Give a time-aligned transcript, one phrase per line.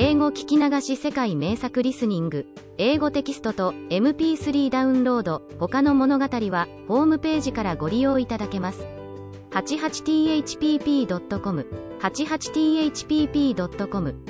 [0.00, 8.86] 英語聞き流し世界名作リスニング英語テキストと MP3 ダウンロード他の物語はホームページからご利用いただけます
[9.50, 11.66] 88thpp.com
[11.98, 14.24] 88thpp.com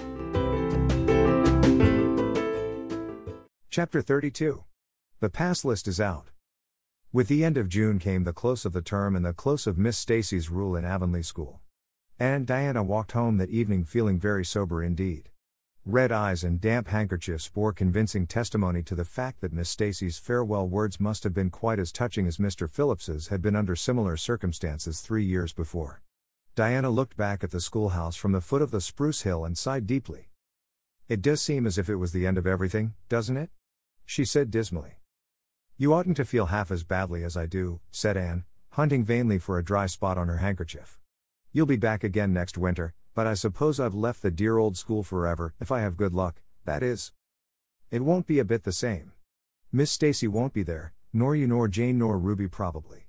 [3.69, 4.65] Chapter 32
[5.21, 6.31] The pass list is out.
[7.13, 9.77] With the end of June came the close of the term and the close of
[9.77, 11.61] Miss Stacy's rule in Avonlea School.
[12.19, 15.29] And Diana walked home that evening feeling very sober indeed.
[15.91, 20.69] Red eyes and damp handkerchiefs bore convincing testimony to the fact that Miss Stacy's farewell
[20.69, 22.69] words must have been quite as touching as Mr.
[22.69, 26.03] Phillips's had been under similar circumstances three years before.
[26.55, 29.87] Diana looked back at the schoolhouse from the foot of the spruce hill and sighed
[29.87, 30.29] deeply.
[31.09, 33.49] It does seem as if it was the end of everything, doesn't it?
[34.05, 35.01] She said dismally.
[35.79, 39.57] You oughtn't to feel half as badly as I do, said Anne, hunting vainly for
[39.59, 40.99] a dry spot on her handkerchief.
[41.51, 45.03] You'll be back again next winter, but I suppose I've left the dear old school
[45.03, 47.11] forever, if I have good luck, that is.
[47.91, 49.11] It won't be a bit the same.
[49.73, 53.09] Miss Stacy won't be there, nor you nor Jane nor Ruby probably.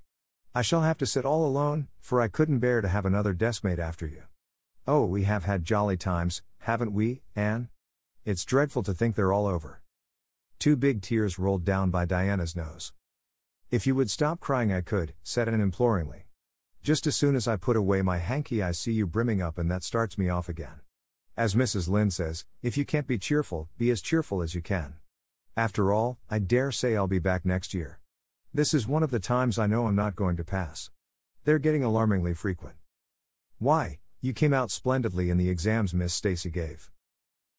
[0.52, 3.78] I shall have to sit all alone, for I couldn't bear to have another deskmate
[3.78, 4.24] after you.
[4.84, 7.68] Oh, we have had jolly times, haven't we, Anne?
[8.24, 9.80] It's dreadful to think they're all over.
[10.58, 12.92] Two big tears rolled down by Diana's nose.
[13.70, 16.24] If you would stop crying, I could, said Anne imploringly.
[16.82, 19.70] Just as soon as I put away my hanky, I see you brimming up, and
[19.70, 20.80] that starts me off again.
[21.36, 21.90] As Mrs.
[21.90, 24.94] Lynde says, if you can't be cheerful, be as cheerful as you can.
[25.58, 28.00] After all, I dare say I'll be back next year.
[28.54, 30.90] This is one of the times I know I'm not going to pass.
[31.44, 32.76] They're getting alarmingly frequent.
[33.58, 36.90] Why, you came out splendidly in the exams Miss Stacy gave.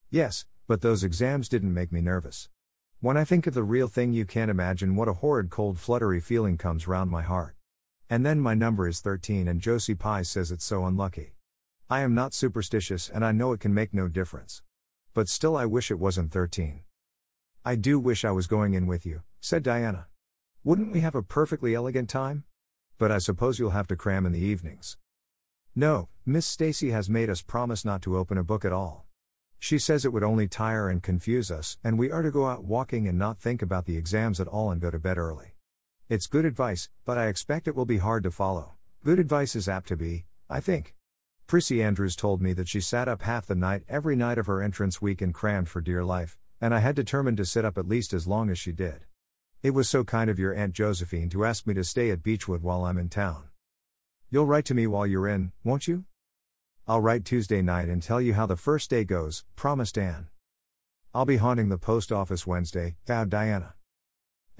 [0.09, 2.49] Yes, but those exams didn't make me nervous.
[3.01, 6.19] When I think of the real thing, you can't imagine what a horrid cold fluttery
[6.19, 7.55] feeling comes round my heart.
[8.11, 11.35] And then my number is 13 and Josie Pye says it's so unlucky.
[11.89, 14.61] I am not superstitious and I know it can make no difference.
[15.13, 16.81] But still, I wish it wasn't 13.
[17.63, 20.07] I do wish I was going in with you, said Diana.
[20.61, 22.43] Wouldn't we have a perfectly elegant time?
[22.97, 24.97] But I suppose you'll have to cram in the evenings.
[25.73, 29.05] No, Miss Stacy has made us promise not to open a book at all.
[29.57, 32.65] She says it would only tire and confuse us, and we are to go out
[32.65, 35.55] walking and not think about the exams at all and go to bed early.
[36.11, 38.73] It's good advice, but I expect it will be hard to follow.
[39.01, 40.93] Good advice is apt to be, I think.
[41.47, 44.61] Prissy Andrews told me that she sat up half the night every night of her
[44.61, 47.87] entrance week and crammed for dear life, and I had determined to sit up at
[47.87, 49.05] least as long as she did.
[49.63, 52.61] It was so kind of your Aunt Josephine to ask me to stay at Beechwood
[52.61, 53.47] while I'm in town.
[54.29, 56.03] You'll write to me while you're in, won't you?
[56.89, 60.27] I'll write Tuesday night and tell you how the first day goes, promised Anne.
[61.13, 63.75] I'll be haunting the post office Wednesday, vowed Diana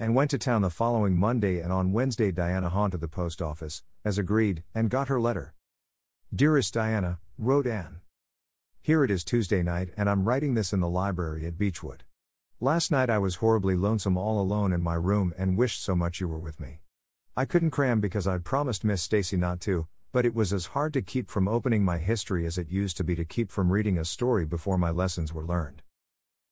[0.02, 3.84] and went to town the following Monday and on Wednesday Diana haunted the post office,
[4.04, 5.54] as agreed, and got her letter.
[6.34, 8.00] Dearest Diana, wrote Anne.
[8.80, 12.02] Here it is Tuesday night and I'm writing this in the library at Beechwood.
[12.58, 16.18] Last night I was horribly lonesome all alone in my room and wished so much
[16.18, 16.80] you were with me.
[17.36, 20.92] I couldn't cram because I'd promised Miss Stacy not to, but it was as hard
[20.94, 23.98] to keep from opening my history as it used to be to keep from reading
[23.98, 25.80] a story before my lessons were learned.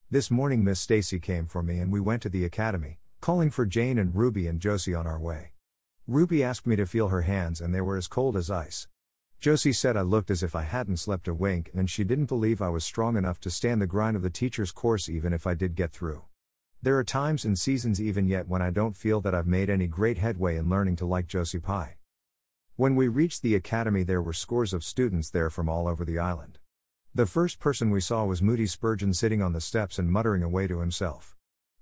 [0.09, 3.67] This morning Miss Stacy came for me and we went to the academy, calling for
[3.67, 5.53] Jane and Ruby and Josie on our way.
[6.07, 8.89] Ruby asked me to feel her hands and they were as cold as ice.
[9.39, 12.63] Josie said I looked as if I hadn't slept a wink and she didn't believe
[12.63, 15.53] I was strong enough to stand the grind of the teacher's course even if I
[15.53, 16.25] did get through.
[16.81, 19.87] There are times and seasons even yet when I don't feel that I've made any
[19.87, 21.97] great headway in learning to like Josie Pye.
[22.77, 26.19] When we reached the academy, there were scores of students there from all over the
[26.19, 26.59] island.
[27.15, 30.67] The first person we saw was Moody Spurgeon sitting on the steps and muttering away
[30.69, 31.37] to himself.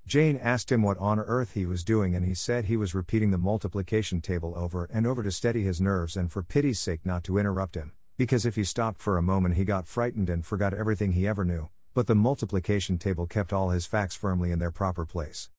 [0.08, 3.30] Jane asked him what on earth he was doing, and he said he was repeating
[3.30, 7.22] the multiplication table over and over to steady his nerves and for pity's sake not
[7.24, 10.72] to interrupt him, because if he stopped for a moment he got frightened and forgot
[10.72, 14.70] everything he ever knew, but the multiplication table kept all his facts firmly in their
[14.70, 15.50] proper place.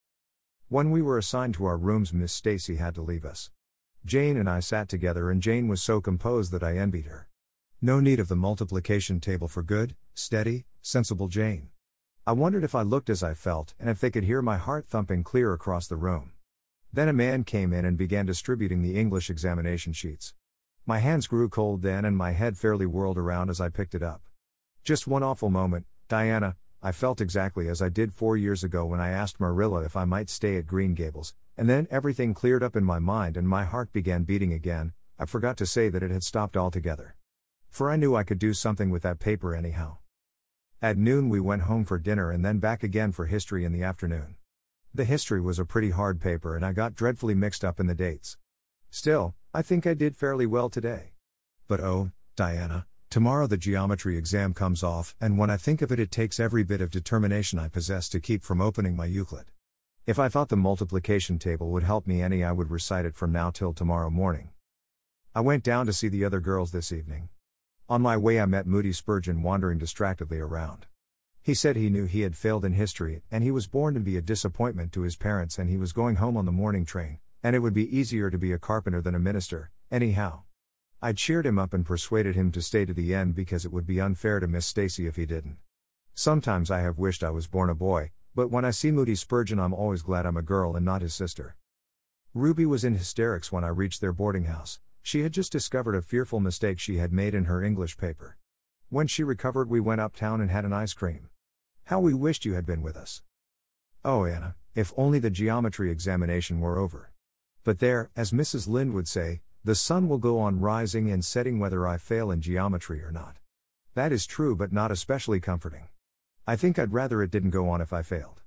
[0.68, 3.52] When we were assigned to our rooms, Miss Stacy had to leave us.
[4.04, 7.28] Jane and I sat together, and Jane was so composed that I envied her.
[7.84, 11.70] No need of the multiplication table for good, steady, sensible Jane.
[12.30, 14.86] I wondered if I looked as I felt and if they could hear my heart
[14.88, 16.34] thumping clear across the room.
[16.94, 20.36] Then a man came in and began distributing the English examination sheets.
[20.86, 24.04] My hands grew cold then and my head fairly whirled around as I picked it
[24.04, 24.22] up.
[24.84, 29.02] Just one awful moment, Diana, I felt exactly as I did four years ago when
[29.02, 32.76] I asked Marilla if I might stay at Green Gables, and then everything cleared up
[32.76, 34.94] in my mind and my heart began beating again.
[35.18, 37.16] I forgot to say that it had stopped altogether.
[37.72, 39.98] For I knew I could do something with that paper anyhow.
[40.82, 43.84] At noon, we went home for dinner and then back again for history in the
[43.84, 44.36] afternoon.
[44.94, 47.96] The history was a pretty hard paper and I got dreadfully mixed up in the
[47.96, 48.38] dates.
[48.90, 51.12] Still, I think I did fairly well today.
[51.68, 56.00] But oh, Diana, Tomorrow the geometry exam comes off, and when I think of it,
[56.00, 59.46] it takes every bit of determination I possess to keep from opening my Euclid.
[60.06, 63.32] If I thought the multiplication table would help me any, I would recite it from
[63.32, 64.52] now till tomorrow morning.
[65.34, 67.30] I went down to see the other girls this evening.
[67.90, 70.86] On my way, I met Moody Spurgeon wandering distractedly around.
[71.42, 74.16] He said he knew he had failed in history, and he was born to be
[74.16, 77.56] a disappointment to his parents, and he was going home on the morning train, and
[77.56, 80.44] it would be easier to be a carpenter than a minister, anyhow.
[81.02, 83.88] I cheered him up and persuaded him to stay to the end because it would
[83.88, 85.58] be unfair to Miss Stacy if he didn't.
[86.14, 89.60] Sometimes I have wished I was born a boy, but when I see Moody Spurgeon,
[89.60, 91.56] I'm always glad I'm a girl and not his sister.
[92.36, 94.80] Ruby was in hysterics when I reached their boarding house.
[95.02, 98.38] She had just discovered a fearful mistake she had made in her English paper.
[98.90, 101.30] When she recovered, we went uptown and had an ice cream.
[101.86, 103.22] How we wished you had been with us.
[104.04, 107.12] Oh, Diana, if only the geometry examination were over.
[107.64, 108.68] But there, as Mrs.
[108.68, 112.42] Lynde would say, the sun will go on rising and setting whether I fail in
[112.42, 113.38] geometry or not.
[113.94, 115.90] That is true, but not especially comforting.
[116.48, 118.42] I think I'd rather it didn't go on if I failed.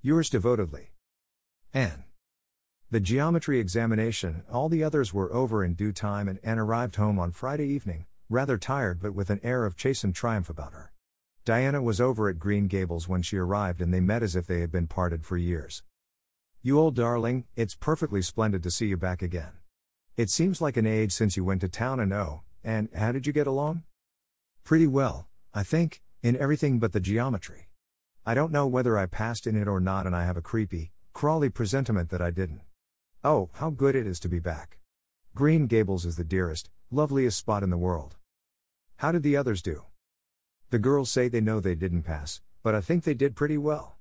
[0.00, 0.92] Yours devotedly.
[1.74, 2.04] Anne.
[2.90, 7.18] The geometry examination, all the others were over in due time, and Anne arrived home
[7.18, 10.90] on Friday evening, rather tired but with an air of chastened triumph about her.
[11.44, 14.60] Diana was over at Green Gables when she arrived, and they met as if they
[14.60, 15.82] had been parted for years.
[16.62, 19.52] You old darling, it's perfectly splendid to see you back again.
[20.16, 23.26] It seems like an age since you went to town and oh, and how did
[23.26, 23.82] you get along?
[24.64, 27.68] Pretty well, I think, in everything but the geometry.
[28.24, 30.92] I don't know whether I passed in it or not, and I have a creepy,
[31.12, 32.62] crawly presentiment that I didn't.
[33.24, 34.78] Oh, how good it is to be back.
[35.34, 38.14] Green Gables is the dearest, loveliest spot in the world.
[38.98, 39.86] How did the others do?
[40.70, 43.96] The girls say they know they didn't pass, but I think they did pretty well.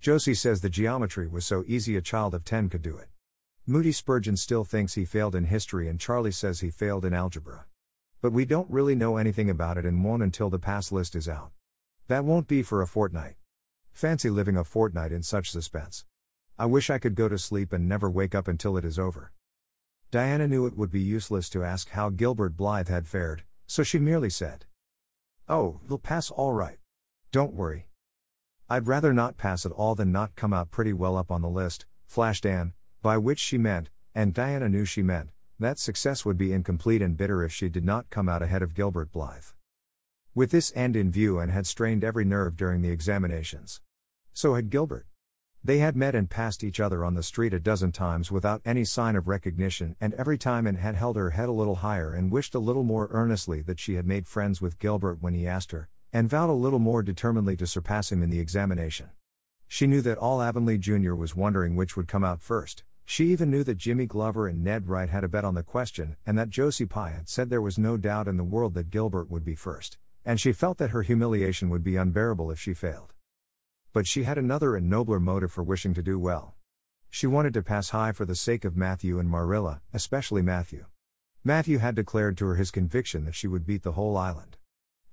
[0.00, 3.06] Josie says the geometry was so easy a child of 10 could do it.
[3.66, 7.66] Moody Spurgeon still thinks he failed in history and Charlie says he failed in algebra.
[8.20, 11.28] But we don't really know anything about it and won't until the pass list is
[11.28, 11.52] out.
[12.08, 13.36] That won't be for a fortnight.
[13.92, 16.04] Fancy living a fortnight in such suspense.
[16.58, 19.32] I wish I could go to sleep and never wake up until it is over.
[20.10, 23.98] Diana knew it would be useless to ask how Gilbert Blythe had fared, so she
[23.98, 24.64] merely said,
[25.48, 26.78] Oh, he'll pass all right.
[27.30, 27.88] Don't worry.
[28.70, 31.48] I'd rather not pass at all than not come out pretty well up on the
[31.48, 36.38] list, flashed Anne, by which she meant, and Diana knew she meant, that success would
[36.38, 39.52] be incomplete and bitter if she did not come out ahead of Gilbert Blythe.
[40.34, 43.80] With this end in view, Anne had strained every nerve during the examinations.
[44.32, 45.06] So had Gilbert.
[45.64, 48.84] They had met and passed each other on the street a dozen times without any
[48.84, 52.30] sign of recognition, and every time Anne had held her head a little higher and
[52.30, 55.72] wished a little more earnestly that she had made friends with Gilbert when he asked
[55.72, 59.10] her, and vowed a little more determinedly to surpass him in the examination.
[59.66, 61.14] She knew that all Avonlea Jr.
[61.14, 64.88] was wondering which would come out first, she even knew that Jimmy Glover and Ned
[64.88, 67.78] Wright had a bet on the question, and that Josie Pye had said there was
[67.78, 71.02] no doubt in the world that Gilbert would be first, and she felt that her
[71.02, 73.12] humiliation would be unbearable if she failed.
[73.96, 76.54] But she had another and nobler motive for wishing to do well.
[77.08, 80.84] She wanted to pass high for the sake of Matthew and Marilla, especially Matthew.
[81.42, 84.58] Matthew had declared to her his conviction that she would beat the whole island.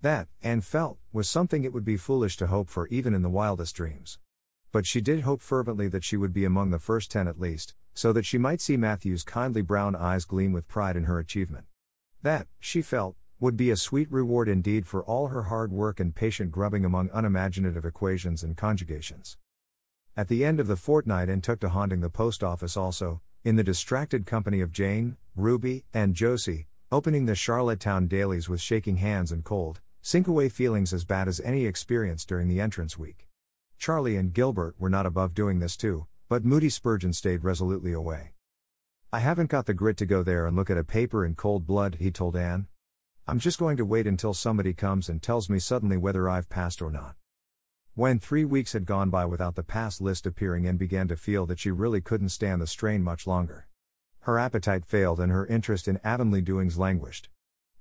[0.02, 3.30] That, Anne felt, was something it would be foolish to hope for even in the
[3.30, 4.20] wildest dreams.
[4.74, 7.76] But she did hope fervently that she would be among the first ten at least,
[7.94, 11.68] so that she might see Matthew's kindly brown eyes gleam with pride in her achievement.
[12.22, 16.15] That, she felt, would be a sweet reward indeed for all her hard work and
[16.15, 19.38] patient grubbing among unimaginative equations and conjugations.
[20.15, 23.58] At the end of the fortnight, Anne took to haunting the post office also, in
[23.58, 29.29] the distracted company of Jane, Ruby, and Josie, opening the Charlottetown dailies with shaking hands
[29.29, 33.27] and cold, sink away feelings as bad as any experienced during the entrance week.
[33.77, 38.36] Charlie and Gilbert were not above doing this too, but Moody Spurgeon stayed resolutely away.
[39.12, 41.68] I haven't got the grit to go there and look at a paper in cold
[41.68, 42.68] blood, he told Anne.
[43.25, 46.82] I'm just going to wait until somebody comes and tells me suddenly whether I've passed
[46.82, 47.15] or not.
[47.96, 51.46] When three weeks had gone by without the pass list appearing, Anne began to feel
[51.46, 53.68] that she really couldn't stand the strain much longer.
[54.22, 57.30] Her appetite failed and her interest in Avonlea doings languished.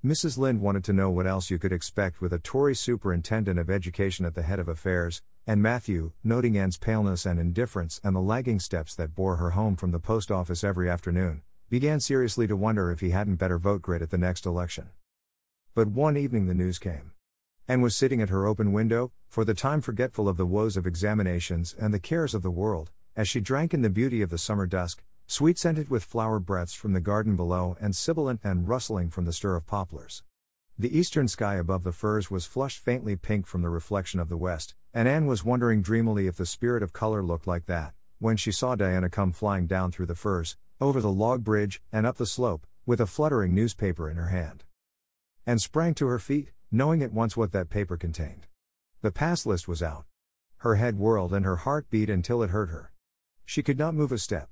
[0.05, 0.39] Mrs.
[0.39, 4.25] Lynde wanted to know what else you could expect with a Tory superintendent of education
[4.25, 8.61] at the head of affairs, and Matthew, noting Anne's paleness and indifference and the lagging
[8.61, 12.93] steps that bore her home from the post office every afternoon, began seriously to wonder
[12.93, 14.91] if he hadn't better vote Grit at the next election.
[15.75, 17.13] But one evening the news came.
[17.67, 20.87] Anne was sitting at her open window, for the time forgetful of the woes of
[20.87, 24.37] examinations and the cares of the world, as she drank in the beauty of the
[24.37, 29.09] summer dusk, sweet scented with flower breaths from the garden below and sibilant and rustling
[29.09, 30.23] from the stir of poplars.
[30.79, 34.37] The eastern sky above the firs was flushed faintly pink from the reflection of the
[34.37, 38.37] west, and Anne was wondering dreamily if the spirit of color looked like that, when
[38.37, 42.19] she saw Diana come flying down through the firs, over the log bridge, and up
[42.19, 44.65] the slope, with a fluttering newspaper in her hand.
[45.47, 48.47] And sprang to her feet, knowing at once what that paper contained.
[49.03, 50.07] The pass list was out.
[50.59, 52.93] Her head whirled and her heart beat until it hurt her.
[53.45, 54.51] She could not move a step.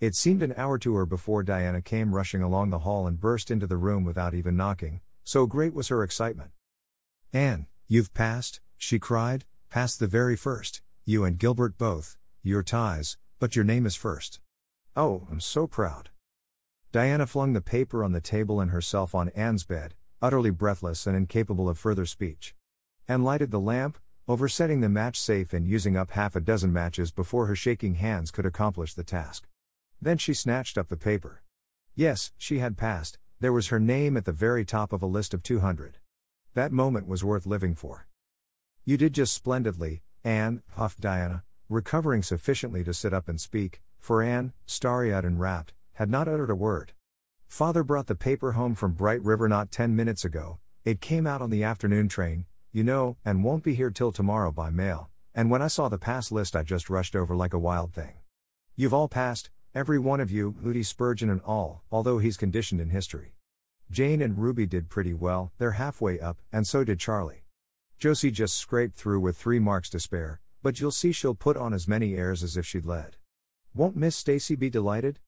[0.00, 3.50] It seemed an hour to her before Diana came rushing along the hall and burst
[3.50, 6.52] into the room without even knocking, so great was her excitement.
[7.32, 13.18] Anne, you've passed, she cried, passed the very first, you and Gilbert both, your ties,
[13.38, 14.40] but your name is first.
[14.96, 16.10] Oh, I'm so proud.
[16.92, 21.16] Diana flung the paper on the table and herself on Anne's bed, utterly breathless and
[21.16, 22.54] incapable of further speech.
[23.08, 23.98] Anne lighted the lamp,
[24.28, 28.30] oversetting the match safe and using up half a dozen matches before her shaking hands
[28.30, 29.48] could accomplish the task.
[30.00, 31.42] Then she snatched up the paper.
[31.94, 35.34] Yes, she had passed, there was her name at the very top of a list
[35.34, 35.98] of 200.
[36.54, 38.06] That moment was worth living for.
[38.84, 44.22] You did just splendidly, Anne, puffed Diana, recovering sufficiently to sit up and speak, for
[44.22, 46.92] Anne, starry eyed and rapt, had not uttered a word.
[47.50, 51.42] Father brought the paper home from Bright River not ten minutes ago, it came out
[51.42, 55.50] on the afternoon train, you know, and won't be here till tomorrow by mail, and
[55.50, 58.14] when I saw the pass list I just rushed over like a wild thing.
[58.76, 62.90] You've all passed, Every one of you, Moody Spurgeon and all, although he's conditioned in
[62.90, 63.36] history.
[63.88, 67.44] Jane and Ruby did pretty well, they're halfway up, and so did Charlie.
[67.96, 71.72] Josie just scraped through with three marks to spare, but you'll see she'll put on
[71.72, 73.16] as many airs as if she'd led.
[73.74, 75.20] Won't Miss Stacy be delighted?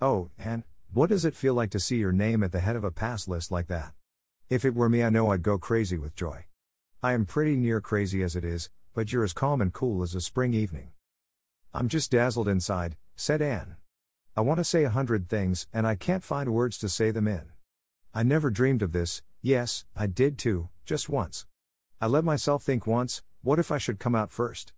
[0.00, 2.84] Oh, and what does it feel like to see your name at the head of
[2.84, 3.94] a pass list like that?
[4.48, 6.44] If it were me, I know I'd go crazy with joy.
[7.02, 10.14] I am pretty near crazy as it is, but you're as calm and cool as
[10.14, 10.92] a spring evening.
[11.72, 13.74] I'm just dazzled inside, said Anne.
[14.36, 17.26] I want to say a hundred things, and I can't find words to say them
[17.26, 17.50] in.
[18.14, 21.44] I never dreamed of this, yes, I did too, just once.
[22.00, 24.72] I let myself think once, what if I should come out first?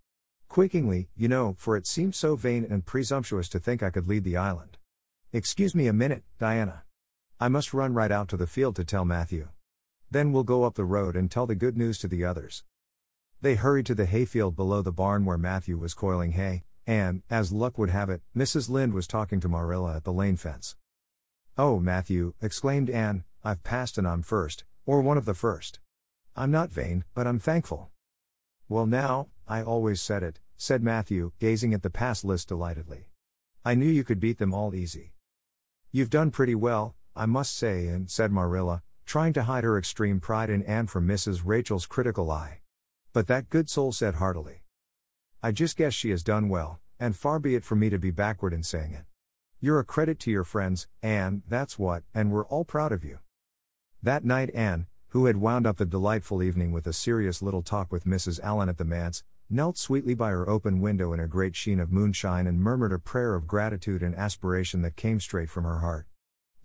[0.49, 4.23] Quakingly, you know, for it seemed so vain and presumptuous to think I could lead
[4.23, 4.76] the island.
[5.37, 6.81] Excuse me a minute, Diana.
[7.39, 9.49] I must run right out to the field to tell Matthew.
[10.09, 12.63] Then we'll go up the road and tell the good news to the others.
[13.39, 17.51] They hurried to the hayfield below the barn where Matthew was coiling hay, and, as
[17.51, 18.67] luck would have it, Mrs.
[18.67, 20.75] Lynde was talking to Marilla at the lane fence.
[21.55, 25.79] Oh, Matthew, exclaimed Anne, I've passed and I'm first, or one of the first.
[26.35, 27.91] I'm not vain, but I'm thankful.
[28.67, 33.11] Well, now, I always said it, said Matthew, gazing at the pass list delightedly.
[33.63, 35.13] I knew you could beat them all easy.
[35.91, 40.19] You've done pretty well, I must say, and said Marilla, trying to hide her extreme
[40.19, 41.43] pride in Anne from Mrs.
[41.45, 42.59] Rachel's critical eye.
[43.13, 44.63] But that good soul said heartily,
[45.41, 48.11] I just guess she has done well, and far be it from me to be
[48.11, 49.05] backward in saying it.
[49.61, 53.19] You're a credit to your friends, Anne, that's what, and we're all proud of you.
[54.03, 57.93] That night, Anne, who had wound up the delightful evening with a serious little talk
[57.93, 58.41] with Mrs.
[58.41, 61.89] Allan at the manse, knelt sweetly by her open window in a great sheen of
[61.89, 66.05] moonshine and murmured a prayer of gratitude and aspiration that came straight from her heart.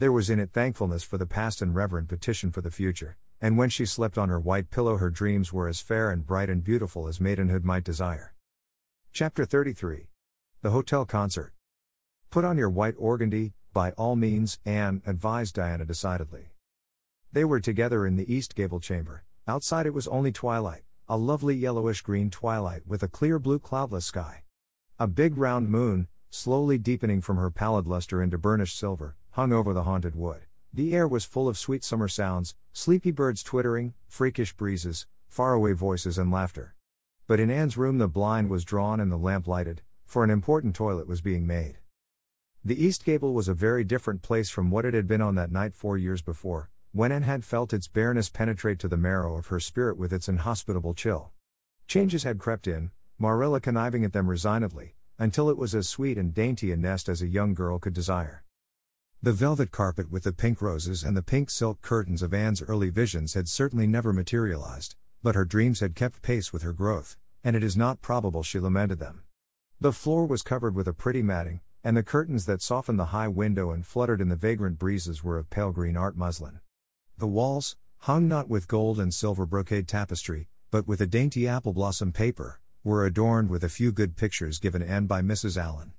[0.00, 3.56] There was in it thankfulness for the past and reverent petition for the future, and
[3.56, 6.64] when she slept on her white pillow, her dreams were as fair and bright and
[6.64, 8.34] beautiful as maidenhood might desire.
[9.12, 10.08] Chapter 33
[10.62, 11.52] The Hotel Concert.
[12.30, 16.46] Put on your white organdy, by all means, Anne advised Diana decidedly.
[17.30, 19.22] They were together in the east gable chamber.
[19.46, 24.06] Outside it was only twilight, a lovely yellowish green twilight with a clear blue cloudless
[24.06, 24.44] sky.
[24.98, 29.74] A big round moon, slowly deepening from her pallid luster into burnished silver, hung over
[29.74, 30.46] the haunted wood.
[30.72, 36.16] The air was full of sweet summer sounds, sleepy birds twittering, freakish breezes, faraway voices
[36.16, 36.76] and laughter.
[37.26, 40.74] But in Anne's room the blind was drawn and the lamp lighted, for an important
[40.74, 41.76] toilet was being made.
[42.64, 45.52] The east gable was a very different place from what it had been on that
[45.52, 49.46] night four years before, when Anne had felt its bareness penetrate to the marrow of
[49.46, 51.32] her spirit with its inhospitable chill.
[51.86, 56.34] Changes had crept in, Marilla conniving at them resignedly, until it was as sweet and
[56.34, 58.44] dainty a nest as a young girl could desire.
[59.22, 62.90] The velvet carpet with the pink roses and the pink silk curtains of Anne's early
[62.90, 67.56] visions had certainly never materialized, but her dreams had kept pace with her growth, and
[67.56, 69.22] it is not probable she lamented them.
[69.80, 73.28] The floor was covered with a pretty matting, and the curtains that softened the high
[73.28, 76.60] window and fluttered in the vagrant breezes were of pale green art muslin.
[77.18, 81.72] The walls, hung not with gold and silver brocade tapestry, but with a dainty apple
[81.72, 85.56] blossom paper, were adorned with a few good pictures given Anne by Mrs.
[85.56, 85.92] Allan.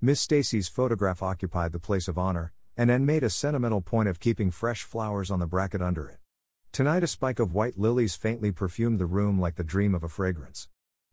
[0.00, 4.18] Miss Stacy's photograph occupied the place of honor, and Anne made a sentimental point of
[4.18, 6.18] keeping fresh flowers on the bracket under it.
[6.72, 10.08] Tonight, a spike of white lilies faintly perfumed the room like the dream of a
[10.08, 10.68] fragrance.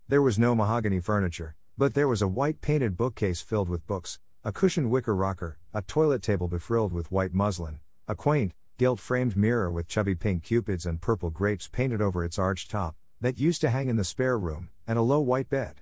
[0.08, 4.20] There was no mahogany furniture, but there was a white painted bookcase filled with books,
[4.44, 9.36] a cushioned wicker rocker, a toilet table befrilled with white muslin, a quaint, gilt framed
[9.36, 13.60] mirror with chubby pink cupids and purple grapes painted over its arched top, that used
[13.60, 15.82] to hang in the spare room, and a low white bed.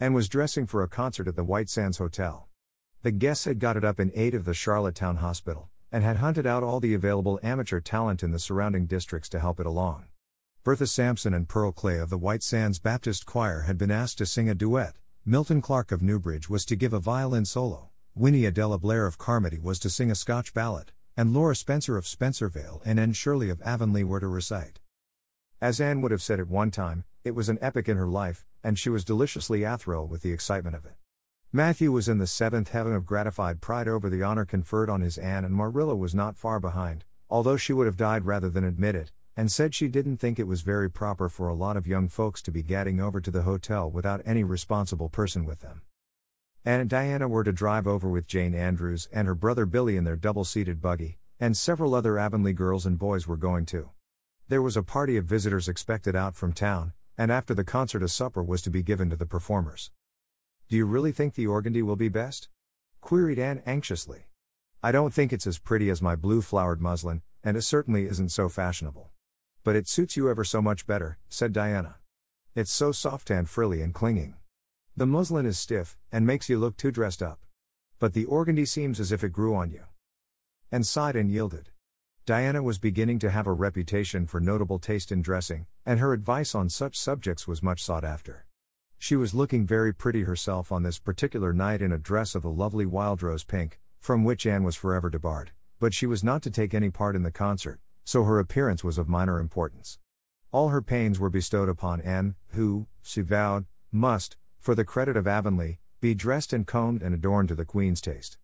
[0.00, 2.48] Anne was dressing for a concert at the White Sands Hotel.
[3.02, 6.46] The guests had got it up in aid of the Charlottetown Hospital, and had hunted
[6.46, 10.06] out all the available amateur talent in the surrounding districts to help it along.
[10.64, 14.26] Bertha Sampson and Pearl Clay of the White Sands Baptist Choir had been asked to
[14.26, 14.96] sing a duet,
[15.26, 19.58] Milton Clark of Newbridge was to give a violin solo, Winnie Adela Blair of Carmody
[19.58, 23.62] was to sing a Scotch ballad, and Laura Spencer of Spencervale and Anne Shirley of
[23.62, 24.80] Avonlea were to recite.
[25.62, 28.44] As Anne would have said at one time, it was an epic in her life,
[28.62, 30.96] and she was deliciously athrilled with the excitement of it.
[31.52, 35.16] Matthew was in the seventh heaven of gratified pride over the honor conferred on his
[35.16, 38.94] Anne, and Marilla was not far behind, although she would have died rather than admit
[38.94, 42.08] it, and said she didn't think it was very proper for a lot of young
[42.08, 45.80] folks to be gadding over to the hotel without any responsible person with them.
[46.66, 50.02] Anne and Diana were to drive over with Jane Andrews and her brother Billy in
[50.02, 53.90] their double seated buggy, and several other Avonlea girls and boys were going too.
[54.48, 58.08] There was a party of visitors expected out from town, and after the concert, a
[58.08, 59.92] supper was to be given to the performers.
[60.68, 62.48] Do you really think the organdy will be best?
[63.00, 64.26] queried Anne anxiously.
[64.82, 68.30] I don't think it's as pretty as my blue flowered muslin, and it certainly isn't
[68.30, 69.12] so fashionable.
[69.62, 71.98] But it suits you ever so much better, said Diana.
[72.56, 74.34] It's so soft and frilly and clinging.
[74.98, 77.44] The muslin is stiff, and makes you look too dressed up.
[77.98, 79.82] But the organdy seems as if it grew on you.
[80.72, 81.68] Anne sighed and yielded.
[82.24, 86.54] Diana was beginning to have a reputation for notable taste in dressing, and her advice
[86.54, 88.46] on such subjects was much sought after.
[88.98, 92.50] She was looking very pretty herself on this particular night in a dress of the
[92.50, 96.50] lovely wild rose pink, from which Anne was forever debarred, but she was not to
[96.50, 99.98] take any part in the concert, so her appearance was of minor importance.
[100.52, 105.28] All her pains were bestowed upon Anne, who, she vowed, must, for the credit of
[105.28, 108.36] Avonlea, be dressed and combed and adorned to the Queen's taste.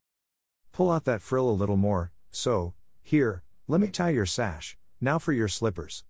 [0.71, 5.19] Pull out that frill a little more, so, here, let me tie your sash, now
[5.19, 6.05] for your slippers.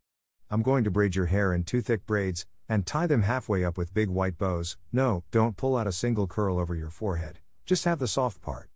[0.51, 3.79] I'm going to braid your hair in two thick braids, and tie them halfway up
[3.79, 4.77] with big white bows.
[4.93, 8.69] No, don't pull out a single curl over your forehead, just have the soft part.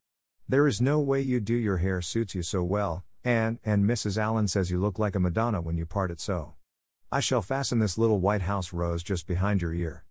[0.48, 4.16] There is no way you do your hair suits you so well, and, and Mrs.
[4.16, 6.54] Allan says you look like a Madonna when you part it so.
[7.12, 10.05] I shall fasten this little White House rose just behind your ear.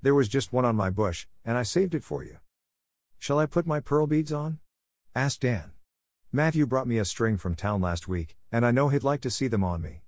[0.00, 2.38] There was just one on my bush, and I saved it for you.
[3.18, 4.60] Shall I put my pearl beads on?
[5.14, 5.72] asked Anne.
[6.30, 9.30] Matthew brought me a string from town last week, and I know he'd like to
[9.30, 10.02] see them on me.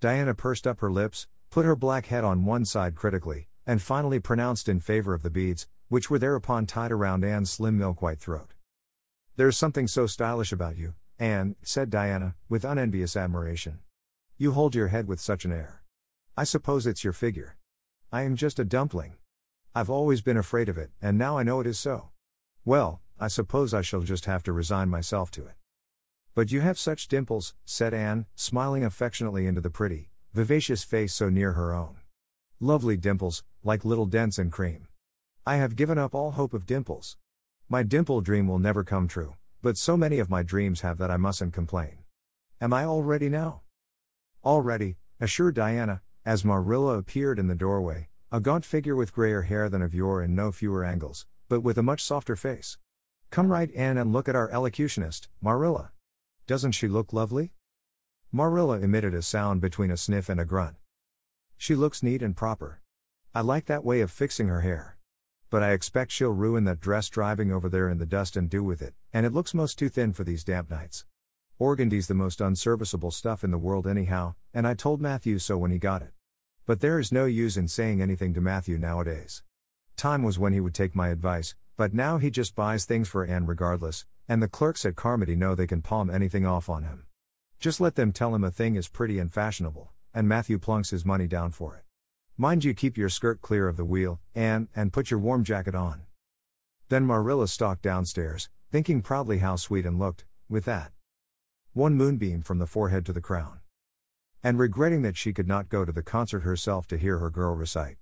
[0.00, 4.20] Diana pursed up her lips, put her black head on one side critically, and finally
[4.20, 8.20] pronounced in favor of the beads, which were thereupon tied around Anne's slim milk white
[8.20, 8.54] throat.
[9.36, 13.78] There's something so stylish about you, Anne, said Diana, with unenvious admiration.
[14.36, 15.82] You hold your head with such an air.
[16.36, 17.56] I suppose it's your figure.
[18.16, 19.16] I am just a dumpling.
[19.74, 22.08] I've always been afraid of it, and now I know it is so.
[22.64, 25.52] Well, I suppose I shall just have to resign myself to it.
[26.34, 31.28] But you have such dimples, said Anne, smiling affectionately into the pretty, vivacious face so
[31.28, 31.98] near her own.
[32.58, 34.88] Lovely dimples, like little dents in cream.
[35.44, 37.18] I have given up all hope of dimples.
[37.68, 39.34] My dimple dream will never come true.
[39.60, 41.98] But so many of my dreams have that I mustn't complain.
[42.62, 43.60] Am I all ready now?
[44.42, 49.42] All ready, assured Diana, as Marilla appeared in the doorway, a gaunt figure with grayer
[49.42, 52.76] hair than of yore and no fewer angles, but with a much softer face.
[53.30, 55.92] Come right in and look at our elocutionist, Marilla.
[56.46, 57.52] Doesn't she look lovely?
[58.30, 60.76] Marilla emitted a sound between a sniff and a grunt.
[61.56, 62.82] She looks neat and proper.
[63.34, 64.96] I like that way of fixing her hair
[65.48, 68.64] but I expect she'll ruin that dress driving over there in the dust and dew
[68.64, 71.04] with it, and it looks most too thin for these damp nights.
[71.58, 75.70] Organdy's the most unserviceable stuff in the world, anyhow, and I told Matthew so when
[75.70, 76.12] he got it.
[76.66, 79.44] But there is no use in saying anything to Matthew nowadays.
[79.96, 83.24] Time was when he would take my advice, but now he just buys things for
[83.24, 87.06] Anne regardless, and the clerks at Carmody know they can palm anything off on him.
[87.60, 91.04] Just let them tell him a thing is pretty and fashionable, and Matthew plunks his
[91.04, 91.84] money down for it.
[92.36, 95.76] Mind you keep your skirt clear of the wheel, Anne, and put your warm jacket
[95.76, 96.02] on.
[96.88, 100.90] Then Marilla stalked downstairs, thinking proudly how sweet and looked, with that
[101.74, 103.60] one moonbeam from the forehead to the crown.
[104.46, 107.56] And regretting that she could not go to the concert herself to hear her girl
[107.56, 107.96] recite.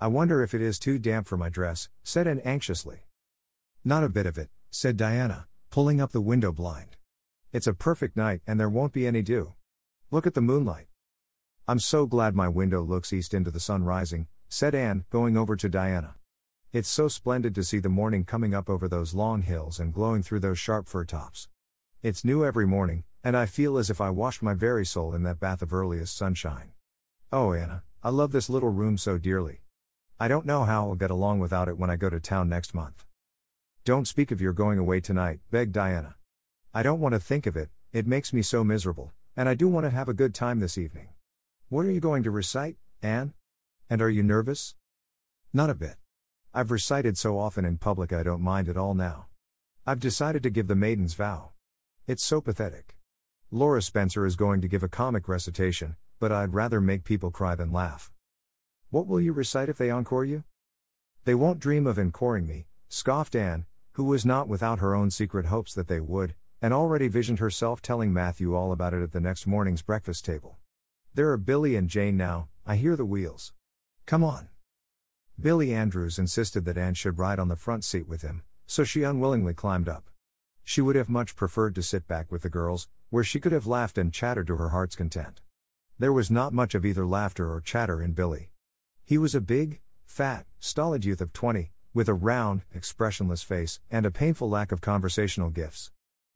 [0.00, 3.00] I wonder if it is too damp for my dress, said Anne anxiously.
[3.84, 6.96] Not a bit of it, said Diana, pulling up the window blind.
[7.52, 9.56] It's a perfect night and there won't be any dew.
[10.10, 10.86] Look at the moonlight.
[11.68, 15.54] I'm so glad my window looks east into the sun rising, said Anne, going over
[15.54, 16.14] to Diana.
[16.72, 20.22] It's so splendid to see the morning coming up over those long hills and glowing
[20.22, 21.46] through those sharp fir tops.
[22.02, 25.22] It's new every morning, and I feel as if I washed my very soul in
[25.24, 26.72] that bath of earliest sunshine.
[27.32, 29.62] Oh, Diana, I love this little room so dearly.
[30.20, 32.74] I don't know how I'll get along without it when I go to town next
[32.74, 33.04] month.
[33.84, 36.16] Don't speak of your going away tonight, begged Diana.
[36.74, 39.66] I don't want to think of it, it makes me so miserable, and I do
[39.68, 41.08] want to have a good time this evening.
[41.68, 43.34] What are you going to recite, Anne?
[43.88, 44.74] And are you nervous?
[45.52, 45.96] Not a bit.
[46.52, 49.26] I've recited so often in public I don't mind at all now.
[49.86, 51.52] I've decided to give the maiden's vow.
[52.06, 52.97] It's so pathetic.
[53.50, 57.54] Laura Spencer is going to give a comic recitation, but I'd rather make people cry
[57.54, 58.12] than laugh.
[58.90, 60.44] What will you recite if they encore you?
[61.24, 65.46] They won't dream of encoring me, scoffed Anne, who was not without her own secret
[65.46, 69.20] hopes that they would, and already visioned herself telling Matthew all about it at the
[69.20, 70.58] next morning's breakfast table.
[71.14, 73.54] There are Billy and Jane now, I hear the wheels.
[74.04, 74.48] Come on.
[75.40, 79.04] Billy Andrews insisted that Anne should ride on the front seat with him, so she
[79.04, 80.10] unwillingly climbed up.
[80.64, 83.66] She would have much preferred to sit back with the girls, where she could have
[83.66, 85.40] laughed and chattered to her heart's content.
[85.98, 88.50] There was not much of either laughter or chatter in Billy.
[89.04, 94.06] He was a big, fat, stolid youth of 20, with a round, expressionless face and
[94.06, 95.90] a painful lack of conversational gifts.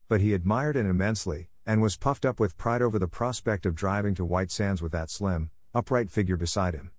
[0.09, 3.75] But he admired it immensely, and was puffed up with pride over the prospect of
[3.75, 6.91] driving to White Sands with that slim, upright figure beside him.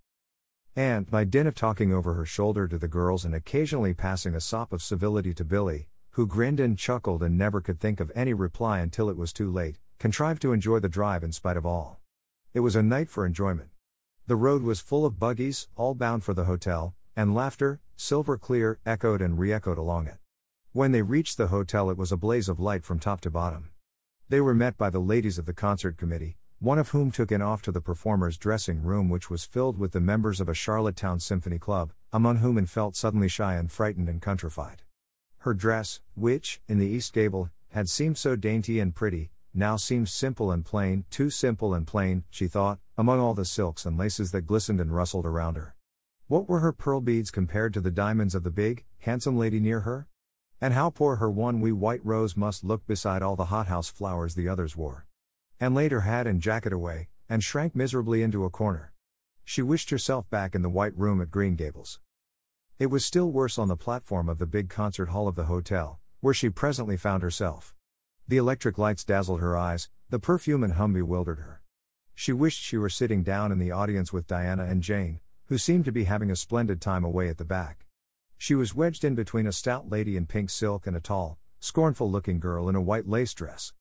[0.74, 4.40] And, by dint of talking over her shoulder to the girls and occasionally passing a
[4.40, 8.32] sop of civility to Billy, who grinned and chuckled and never could think of any
[8.32, 12.00] reply until it was too late, contrived to enjoy the drive in spite of all.
[12.52, 13.70] It was a night for enjoyment.
[14.28, 18.78] The road was full of buggies, all bound for the hotel, and laughter, silver clear,
[18.86, 20.18] echoed and re echoed along it.
[20.70, 23.70] When they reached the hotel, it was a blaze of light from top to bottom.
[24.28, 27.42] They were met by the ladies of the concert committee, one of whom took Anne
[27.42, 31.18] off to the performer's dressing room, which was filled with the members of a Charlottetown
[31.18, 34.83] Symphony Club, among whom Anne felt suddenly shy and frightened and countrified.
[35.44, 40.08] Her dress, which, in the East Gable, had seemed so dainty and pretty, now seemed
[40.08, 44.30] simple and plain, too simple and plain, she thought, among all the silks and laces
[44.30, 45.76] that glistened and rustled around her.
[46.28, 49.80] What were her pearl beads compared to the diamonds of the big, handsome lady near
[49.80, 50.08] her?
[50.62, 54.36] And how poor her one wee white rose must look beside all the hothouse flowers
[54.36, 55.04] the others wore.
[55.60, 58.94] Anne laid her hat and jacket away, and shrank miserably into a corner.
[59.44, 62.00] She wished herself back in the white room at Green Gables.
[62.76, 66.00] It was still worse on the platform of the big concert hall of the hotel,
[66.18, 67.72] where she presently found herself.
[68.26, 71.62] The electric lights dazzled her eyes, the perfume and hum bewildered her.
[72.16, 75.84] She wished she were sitting down in the audience with Diana and Jane, who seemed
[75.84, 77.86] to be having a splendid time away at the back.
[78.36, 82.10] She was wedged in between a stout lady in pink silk and a tall, scornful
[82.10, 83.72] looking girl in a white lace dress.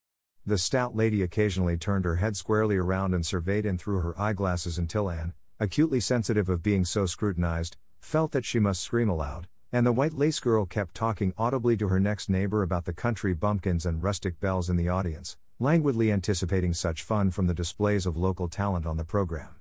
[0.46, 4.78] The stout lady occasionally turned her head squarely around and surveyed Anne through her eyeglasses
[4.78, 9.86] until Anne, acutely sensitive of being so scrutinized, felt that she must scream aloud, and
[9.86, 13.86] the white lace girl kept talking audibly to her next neighbor about the country bumpkins
[13.86, 18.48] and rustic belles in the audience, languidly anticipating such fun from the displays of local
[18.48, 19.56] talent on the program.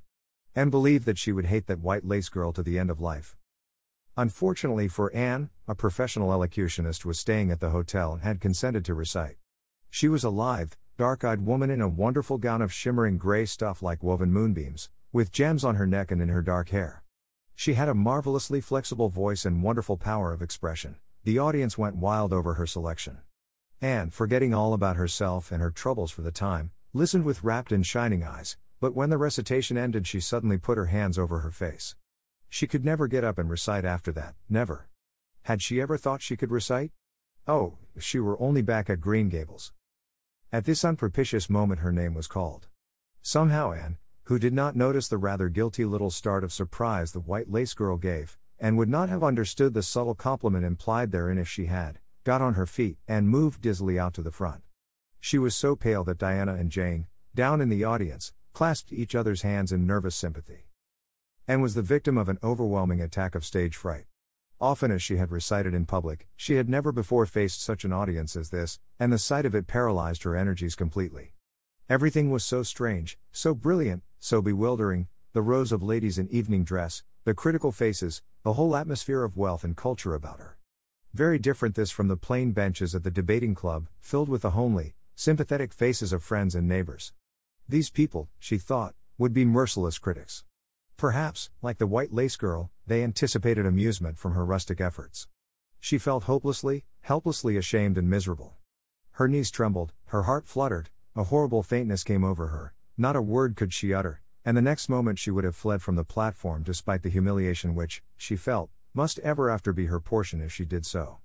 [0.55, 3.37] Anne believed that she would hate that white lace girl to the end of life.
[4.17, 8.93] Unfortunately for Anne, a professional elocutionist was staying at the hotel and had consented to
[8.93, 9.37] recite.
[9.89, 13.81] She was a lithe, dark eyed woman in a wonderful gown of shimmering gray stuff
[13.81, 17.02] like woven moonbeams, with gems on her neck and in her dark hair.
[17.55, 20.97] She had a marvelously flexible voice and wonderful power of expression.
[21.25, 23.19] The audience went wild over her selection.
[23.81, 27.87] Anne, forgetting all about herself and her troubles for the time, listened with rapt and
[27.87, 31.95] shining eyes, but when the recitation ended, she suddenly put her hands over her face.
[32.49, 34.89] She could never get up and recite after that, never.
[35.43, 36.93] Had she ever thought she could recite?
[37.49, 39.73] Oh, if she were only back at Green Gables.
[40.53, 42.69] At this unpropitious moment, her name was called.
[43.23, 43.99] Somehow, Anne,
[44.33, 47.99] who did not notice the rather guilty little start of surprise the white lace girl
[47.99, 52.41] gave, and would not have understood the subtle compliment implied therein if she had, got
[52.41, 54.63] on her feet and moved dizzily out to the front.
[55.21, 59.43] She was so pale that Diana and Jane, down in the audience, clasped each other's
[59.43, 60.71] hands in nervous sympathy.
[61.47, 64.07] Anne was the victim of an overwhelming attack of stage fright.
[64.59, 68.35] Often as she had recited in public, she had never before faced such an audience
[68.35, 71.35] as this, and the sight of it paralyzed her energies completely.
[71.93, 77.03] Everything was so strange, so brilliant, so bewildering the rows of ladies in evening dress,
[77.25, 80.57] the critical faces, the whole atmosphere of wealth and culture about her.
[81.13, 84.95] Very different this from the plain benches at the debating club, filled with the homely,
[85.15, 87.13] sympathetic faces of friends and neighbors.
[87.69, 90.45] These people, she thought, would be merciless critics.
[90.97, 95.29] Perhaps, like the white lace girl, they anticipated amusement from her rustic efforts.
[95.79, 98.57] She felt hopelessly, helplessly ashamed and miserable.
[99.17, 103.55] Her knees trembled, her heart fluttered, a horrible faintness came over her, not a word
[103.55, 107.03] could she utter, and the next moment she would have fled from the platform despite
[107.03, 111.19] the humiliation which, she felt, must ever after be her portion if she did so.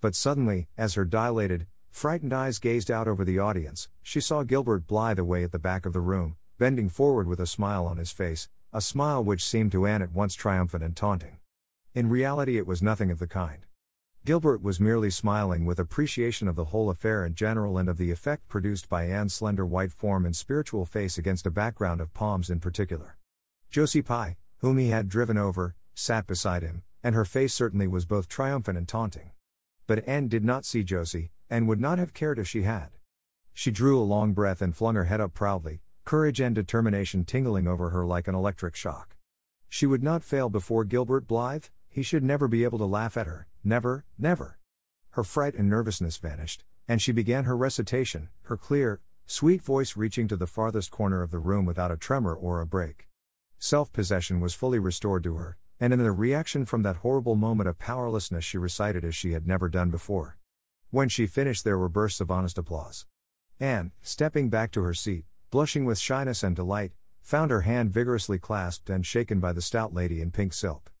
[0.00, 4.86] But suddenly, as her dilated, frightened eyes gazed out over the audience, she saw Gilbert
[4.86, 8.12] Blythe away at the back of the room, bending forward with a smile on his
[8.12, 11.36] face, a smile which seemed to Anne at once triumphant and taunting.
[11.94, 13.66] In reality, it was nothing of the kind.
[14.24, 18.12] Gilbert was merely smiling with appreciation of the whole affair in general and of the
[18.12, 22.48] effect produced by Anne's slender white form and spiritual face against a background of palms
[22.48, 23.18] in particular.
[23.68, 28.06] Josie Pye, whom he had driven over, sat beside him, and her face certainly was
[28.06, 29.32] both triumphant and taunting.
[29.88, 32.90] But Anne did not see Josie, and would not have cared if she had.
[33.52, 37.66] She drew a long breath and flung her head up proudly, courage and determination tingling
[37.66, 39.16] over her like an electric shock.
[39.68, 43.26] She would not fail before Gilbert Blythe, he should never be able to laugh at
[43.26, 44.58] her, never, never.
[45.10, 50.28] Her fright and nervousness vanished, and she began her recitation, her clear, sweet voice reaching
[50.28, 53.08] to the farthest corner of the room without a tremor or a break.
[53.58, 57.68] Self possession was fully restored to her, and in the reaction from that horrible moment
[57.68, 60.38] of powerlessness, she recited as she had never done before.
[60.90, 63.06] When she finished, there were bursts of honest applause.
[63.58, 68.38] Anne, stepping back to her seat, blushing with shyness and delight, found her hand vigorously
[68.38, 70.92] clasped and shaken by the stout lady in pink silk.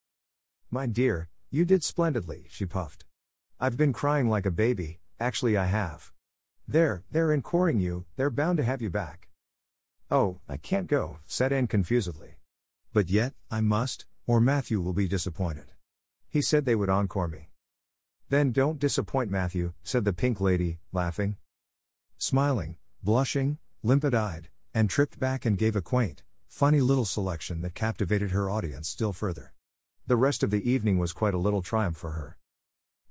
[0.70, 3.04] My dear, you did splendidly, she puffed.
[3.60, 6.10] I've been crying like a baby, actually, I have.
[6.66, 9.28] There, they're encoring you, they're bound to have you back.
[10.10, 12.36] Oh, I can't go, said Anne confusedly.
[12.94, 15.72] But yet, I must, or Matthew will be disappointed.
[16.26, 17.50] He said they would encore me.
[18.30, 21.36] Then don't disappoint Matthew, said the pink lady, laughing.
[22.16, 27.74] Smiling, blushing, limpid eyed, Anne tripped back and gave a quaint, funny little selection that
[27.74, 29.52] captivated her audience still further.
[30.12, 32.36] The rest of the evening was quite a little triumph for her.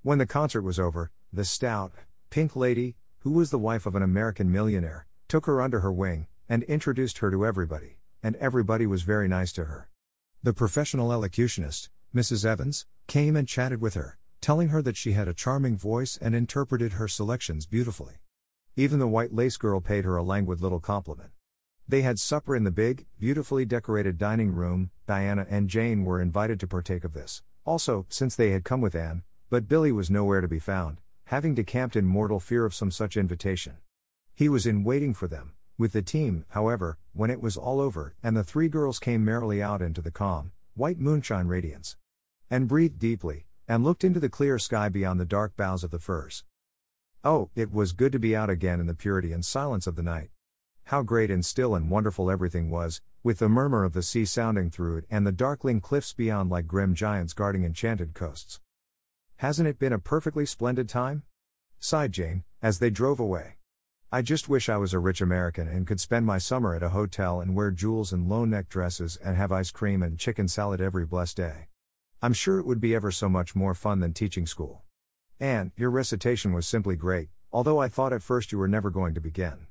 [0.04, 1.94] When the concert was over, the stout,
[2.30, 6.28] pink lady, who was the wife of an American millionaire, took her under her wing,
[6.48, 9.90] and introduced her to everybody, and everybody was very nice to her.
[10.44, 12.46] The professional elocutionist, Mrs.
[12.46, 16.36] Evans, came and chatted with her, telling her that she had a charming voice and
[16.36, 18.18] interpreted her selections beautifully.
[18.76, 21.32] Even the white lace girl paid her a languid little compliment.
[21.88, 24.92] They had supper in the big, beautifully decorated dining room.
[25.08, 28.96] Diana and Jane were invited to partake of this, also, since they had come with
[28.96, 32.92] Anne, but Billy was nowhere to be found, having decamped in mortal fear of some
[32.92, 33.78] such invitation.
[34.34, 38.16] He was in waiting for them, with the team, however, when it was all over,
[38.24, 41.98] and the three girls came merrily out into the calm, white moonshine radiance.
[42.50, 46.00] Anne breathed deeply, and looked into the clear sky beyond the dark boughs of the
[46.00, 46.44] firs.
[47.24, 50.04] Oh, it was good to be out again in the purity and silence of the
[50.04, 50.30] night.
[50.86, 54.70] How great and still and wonderful everything was, with the murmur of the sea sounding
[54.70, 58.60] through it and the darkling cliffs beyond like grim giants guarding enchanted coasts.
[59.38, 61.24] Hasn't it been a perfectly splendid time?
[61.80, 63.58] sighed Jane, as they drove away.
[64.12, 66.90] I just wish I was a rich American and could spend my summer at a
[66.90, 70.82] hotel and wear jewels and low neck dresses and have ice cream and chicken salad
[70.82, 71.68] every blessed day.
[72.22, 74.84] I'm sure it would be ever so much more fun than teaching school.
[75.40, 79.16] Anne, your recitation was simply great, although I thought at first you were never going
[79.16, 79.68] to begin.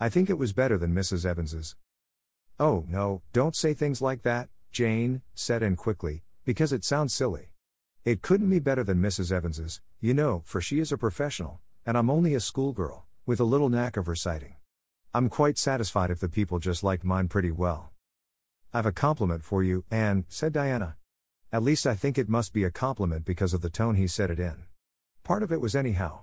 [0.00, 1.24] I think it was better than Mrs.
[1.24, 1.76] Evans's.
[2.58, 7.52] Oh, no, don't say things like that, Jane, said Anne quickly, because it sounds silly.
[8.04, 9.32] It couldn't be better than Mrs.
[9.32, 13.44] Evans's, you know, for she is a professional, and I'm only a schoolgirl with a
[13.44, 14.56] little knack of reciting.
[15.14, 17.92] I'm quite satisfied if the people just liked mine pretty well.
[18.72, 20.96] I've a compliment for you, Anne, said Diana.
[21.52, 24.28] At least I think it must be a compliment because of the tone he said
[24.28, 24.64] it in.
[25.22, 26.22] Part of it was anyhow.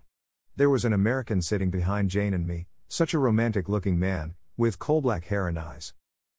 [0.58, 4.78] There was an American sitting behind Jane and me, such a romantic looking man, with
[4.78, 5.94] coal black hair and eyes.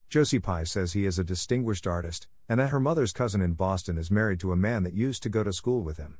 [0.07, 3.97] Josie Pye says he is a distinguished artist, and that her mother's cousin in Boston
[3.97, 6.19] is married to a man that used to go to school with him.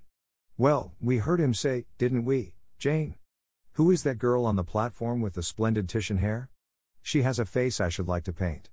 [0.58, 3.14] Well, we heard him say, didn't we, Jane?
[3.74, 6.50] Who is that girl on the platform with the splendid Titian hair?
[7.04, 8.72] She has a face I should like to paint.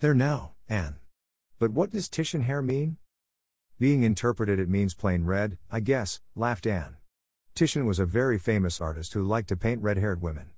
[0.00, 0.96] There now, Anne.
[1.58, 2.98] But what does Titian hair mean?
[3.78, 6.98] Being interpreted, it means plain red, I guess, laughed Anne.
[7.54, 10.50] Titian was a very famous artist who liked to paint red haired women.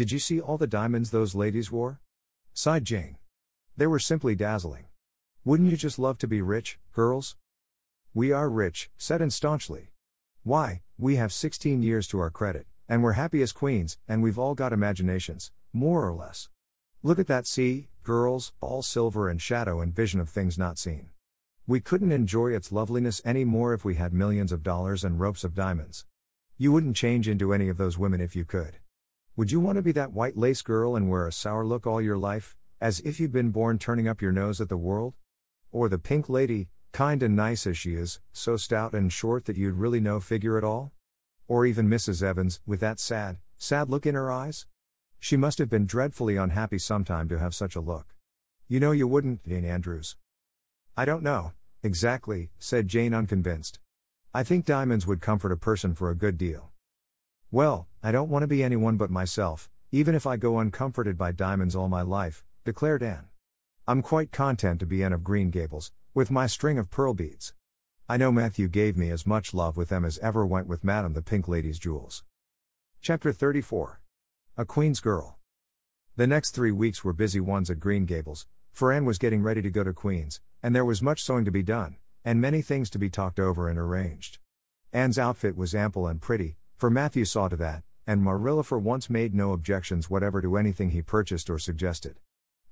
[0.00, 2.00] Did you see all the diamonds those ladies wore?
[2.54, 3.18] sighed Jane.
[3.76, 4.86] They were simply dazzling.
[5.44, 7.36] Wouldn't you just love to be rich, girls?
[8.14, 9.92] We are rich, said Anne staunchly.
[10.42, 12.66] Why, we have 16 years to our credit.
[12.88, 16.48] And we're happy as queens, and we've all got imaginations, more or less.
[17.02, 21.10] Look at that sea, girls, all silver and shadow and vision of things not seen.
[21.66, 25.44] We couldn't enjoy its loveliness any more if we had millions of dollars and ropes
[25.44, 26.06] of diamonds.
[26.56, 28.78] You wouldn't change into any of those women if you could.
[29.36, 32.02] Would you want to be that white lace girl and wear a sour look all
[32.02, 35.14] your life, as if you'd been born turning up your nose at the world?
[35.70, 39.56] Or the pink lady, kind and nice as she is, so stout and short that
[39.56, 40.92] you'd really no figure at all?
[41.46, 42.22] Or even Mrs.
[42.24, 44.66] Evans, with that sad, sad look in her eyes?
[45.20, 48.16] She must have been dreadfully unhappy sometime to have such a look.
[48.66, 50.16] You know you wouldn't, Jane Andrews.
[50.96, 51.52] I don't know,
[51.84, 53.78] exactly, said Jane unconvinced.
[54.34, 56.69] I think diamonds would comfort a person for a good deal.
[57.52, 61.32] Well, I don't want to be anyone but myself, even if I go uncomforted by
[61.32, 63.26] diamonds all my life, declared Anne.
[63.88, 67.52] I'm quite content to be Anne of Green Gables, with my string of pearl beads.
[68.08, 71.12] I know Matthew gave me as much love with them as ever went with Madame
[71.12, 72.22] the Pink Lady's jewels.
[73.00, 74.00] Chapter 34
[74.56, 75.40] A Queen's Girl.
[76.14, 79.60] The next three weeks were busy ones at Green Gables, for Anne was getting ready
[79.60, 82.90] to go to Queen's, and there was much sewing to be done, and many things
[82.90, 84.38] to be talked over and arranged.
[84.92, 89.10] Anne's outfit was ample and pretty, for Matthew saw to that, and Marilla for once
[89.10, 92.16] made no objections whatever to anything he purchased or suggested.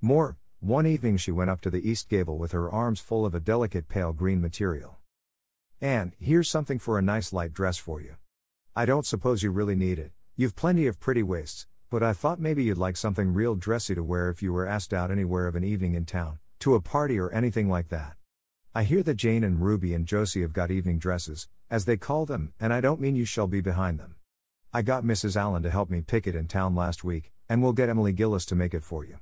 [0.00, 3.34] More, one evening she went up to the east gable with her arms full of
[3.34, 4.96] a delicate pale green material.
[5.82, 8.16] Anne, here's something for a nice light dress for you.
[8.74, 12.40] I don't suppose you really need it, you've plenty of pretty waists, but I thought
[12.40, 15.54] maybe you'd like something real dressy to wear if you were asked out anywhere of
[15.54, 18.16] an evening in town, to a party or anything like that.
[18.74, 22.26] I hear that Jane and Ruby and Josie have got evening dresses, as they call
[22.26, 24.16] them, and I don't mean you shall be behind them.
[24.72, 25.36] I got Mrs.
[25.36, 28.46] Allan to help me pick it in town last week, and we'll get Emily Gillis
[28.46, 29.18] to make it for you.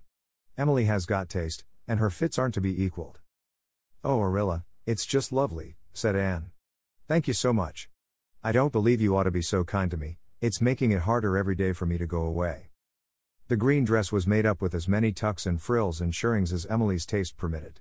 [0.58, 3.20] Emily has got taste, and her fits aren't to be equaled.
[4.02, 6.50] Oh, Marilla, it's just lovely, said Anne.
[7.08, 7.88] Thank you so much.
[8.42, 11.36] I don't believe you ought to be so kind to me, it's making it harder
[11.36, 12.70] every day for me to go away.
[13.48, 16.66] The green dress was made up with as many tucks and frills and shirrings as
[16.66, 17.80] Emily's taste permitted.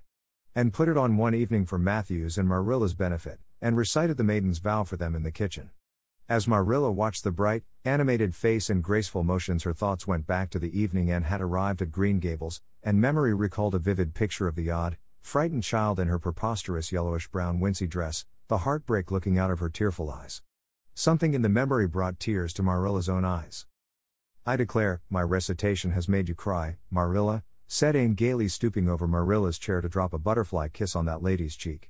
[0.53, 4.59] Anne put it on one evening for Matthew's and Marilla's benefit, and recited the maiden's
[4.59, 5.71] vow for them in the kitchen.
[6.29, 10.59] As Marilla watched the bright, animated face and graceful motions, her thoughts went back to
[10.59, 14.53] the evening Anne had arrived at Green Gables, and memory recalled a vivid picture of
[14.53, 19.49] the odd, frightened child in her preposterous yellowish brown wincey dress, the heartbreak looking out
[19.49, 20.43] of her tearful eyes.
[20.93, 23.65] Something in the memory brought tears to Marilla's own eyes.
[24.45, 29.57] I declare, my recitation has made you cry, Marilla, said Anne gaily stooping over Marilla's
[29.57, 31.89] chair to drop a butterfly kiss on that lady's cheek.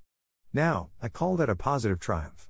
[0.56, 2.48] Now, I call that a positive triumph.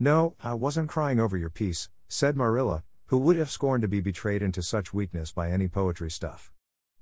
[0.00, 4.00] No, I wasn't crying over your piece, said Marilla, who would have scorned to be
[4.00, 6.50] betrayed into such weakness by any poetry stuff.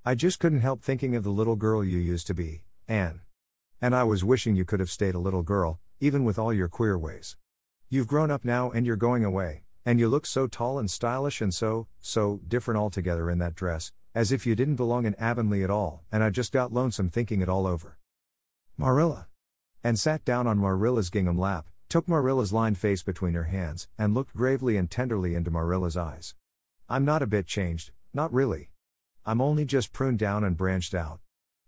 [0.04, 3.22] I just couldn't help thinking of the little girl you used to be, Anne.
[3.80, 6.68] And I was wishing you could have stayed a little girl, even with all your
[6.68, 7.38] queer ways.
[7.88, 11.40] You've grown up now and you're going away, and you look so tall and stylish
[11.40, 15.64] and so, so different altogether in that dress, as if you didn't belong in Avonlea
[15.64, 17.96] at all, and I just got lonesome thinking it all over.
[18.76, 19.28] Marilla.
[19.82, 24.12] Anne sat down on Marilla's gingham lap, took Marilla's lined face between her hands, and
[24.12, 26.34] looked gravely and tenderly into Marilla's eyes.
[26.86, 28.72] I'm not a bit changed, not really.
[29.24, 31.20] I'm only just pruned down and branched out.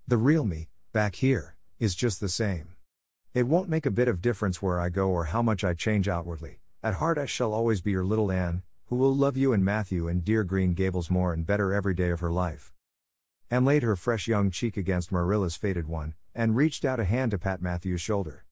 [0.06, 2.76] The real me, back here, is just the same.
[3.32, 6.06] It won't make a bit of difference where I go or how much I change
[6.06, 6.58] outwardly.
[6.82, 10.06] At heart, I shall always be your little Anne, who will love you and Matthew
[10.06, 12.74] and dear Green Gables more and better every day of her life.
[13.50, 17.30] Anne laid her fresh young cheek against Marilla's faded one, and reached out a hand
[17.30, 18.44] to pat Matthew's shoulder.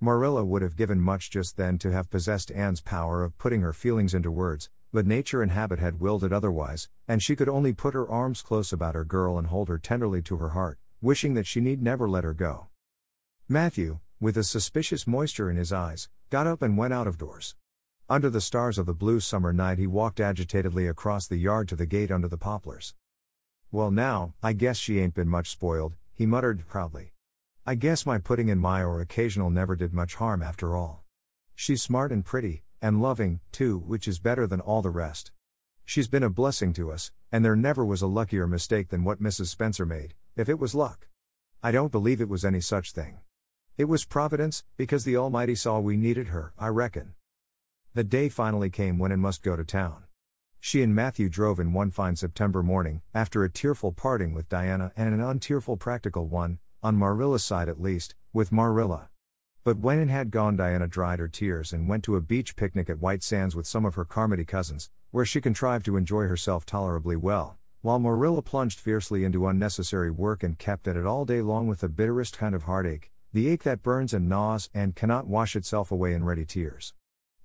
[0.00, 3.72] Marilla would have given much just then to have possessed Anne's power of putting her
[3.72, 7.72] feelings into words, but nature and habit had willed it otherwise, and she could only
[7.72, 11.34] put her arms close about her girl and hold her tenderly to her heart, wishing
[11.34, 12.66] that she need never let her go.
[13.48, 17.56] Matthew, with a suspicious moisture in his eyes, got up and went out of doors.
[18.08, 21.76] Under the stars of the blue summer night, he walked agitatedly across the yard to
[21.76, 22.94] the gate under the poplars.
[23.72, 27.13] Well, now, I guess she ain't been much spoiled, he muttered proudly.
[27.66, 31.02] I guess my putting in my oar occasional never did much harm after all.
[31.54, 35.32] She's smart and pretty, and loving, too, which is better than all the rest.
[35.86, 39.22] She's been a blessing to us, and there never was a luckier mistake than what
[39.22, 39.46] Mrs.
[39.46, 41.08] Spencer made, if it was luck.
[41.62, 43.20] I don't believe it was any such thing.
[43.78, 47.14] It was Providence, because the Almighty saw we needed her, I reckon.
[47.94, 50.04] The day finally came when it must go to town.
[50.60, 54.92] She and Matthew drove in one fine September morning, after a tearful parting with Diana
[54.98, 59.08] and an untearful practical one, on Marilla's side at least, with Marilla.
[59.64, 62.90] But when it had gone, Diana dried her tears and went to a beach picnic
[62.90, 66.66] at White Sands with some of her Carmody cousins, where she contrived to enjoy herself
[66.66, 71.40] tolerably well, while Marilla plunged fiercely into unnecessary work and kept at it all day
[71.40, 75.26] long with the bitterest kind of heartache, the ache that burns and gnaws and cannot
[75.26, 76.92] wash itself away in ready tears.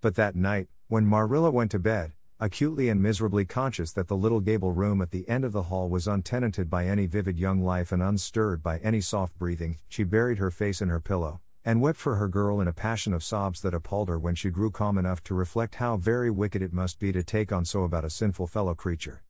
[0.02, 4.40] But that night, when Marilla went to bed, acutely and miserably conscious that the little
[4.40, 7.92] gable room at the end of the hall was untenanted by any vivid young life
[7.92, 12.00] and unstirred by any soft breathing, she buried her face in her pillow, and wept
[12.00, 14.98] for her girl in a passion of sobs that appalled her when she grew calm
[14.98, 18.10] enough to reflect how very wicked it must be to take on so about a
[18.10, 19.22] sinful fellow creature.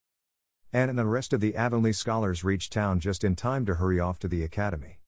[0.71, 3.99] Anne and the rest of the Avonlea scholars reached town just in time to hurry
[3.99, 4.99] off to the academy.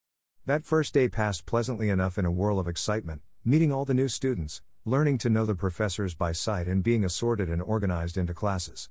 [0.47, 4.07] That first day passed pleasantly enough in a whirl of excitement, meeting all the new
[4.07, 8.89] students, learning to know the professors by sight and being assorted and organized into classes.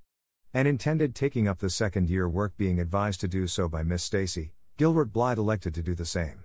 [0.55, 4.05] Anne intended taking up the second year work being advised to do so by Miss
[4.05, 6.45] Stacy, Gilbert Blythe elected to do the same.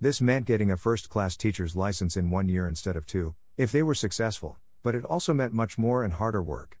[0.00, 3.72] This meant getting a first class teacher's license in one year instead of two, if
[3.72, 6.78] they were successful, but it also meant much more and harder work.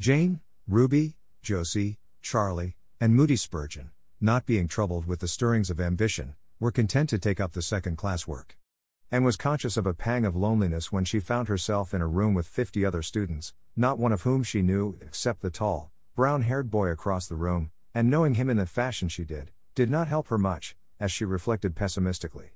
[0.00, 6.34] Jane, Ruby, Josie, Charlie, and Moody Spurgeon, not being troubled with the stirrings of ambition,
[6.58, 8.56] were content to take up the second class work
[9.14, 12.34] Anne was conscious of a pang of loneliness when she found herself in a room
[12.34, 16.68] with 50 other students, not one of whom she knew except the tall, brown haired
[16.68, 20.26] boy across the room, and knowing him in the fashion she did, did not help
[20.26, 22.54] her much, as she reflected pessimistically.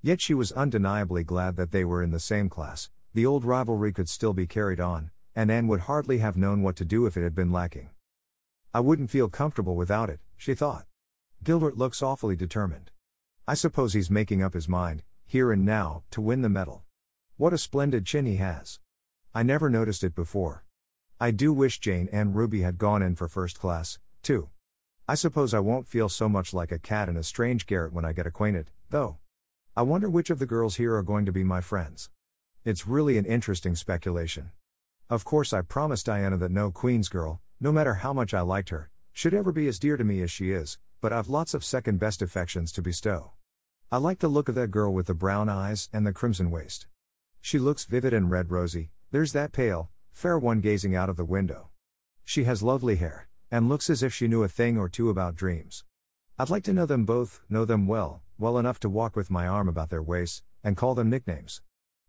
[0.00, 3.92] Yet she was undeniably glad that they were in the same class, the old rivalry
[3.92, 7.18] could still be carried on, and Anne would hardly have known what to do if
[7.18, 7.90] it had been lacking.
[8.72, 10.86] I wouldn't feel comfortable without it, she thought.
[11.44, 12.92] Gilbert looks awfully determined.
[13.46, 16.84] I suppose he's making up his mind, here and now, to win the medal.
[17.36, 18.80] What a splendid chin he has.
[19.34, 20.64] I never noticed it before.
[21.20, 24.48] I do wish Jane and Ruby had gone in for first class, too.
[25.06, 28.06] I suppose I won't feel so much like a cat in a strange garret when
[28.06, 29.18] I get acquainted, though.
[29.76, 32.08] I wonder which of the girls here are going to be my friends.
[32.64, 34.52] It's really an interesting speculation.
[35.10, 38.70] Of course, I promised Diana that no Queen's girl, no matter how much I liked
[38.70, 41.64] her, should ever be as dear to me as she is, but I've lots of
[41.64, 43.32] second best affections to bestow.
[43.90, 46.86] I like the look of that girl with the brown eyes and the crimson waist.
[47.40, 51.24] She looks vivid and red rosy, there's that pale, fair one gazing out of the
[51.24, 51.70] window.
[52.22, 55.36] She has lovely hair, and looks as if she knew a thing or two about
[55.36, 55.84] dreams.
[56.38, 59.46] I'd like to know them both, know them well, well enough to walk with my
[59.46, 61.62] arm about their waists, and call them nicknames.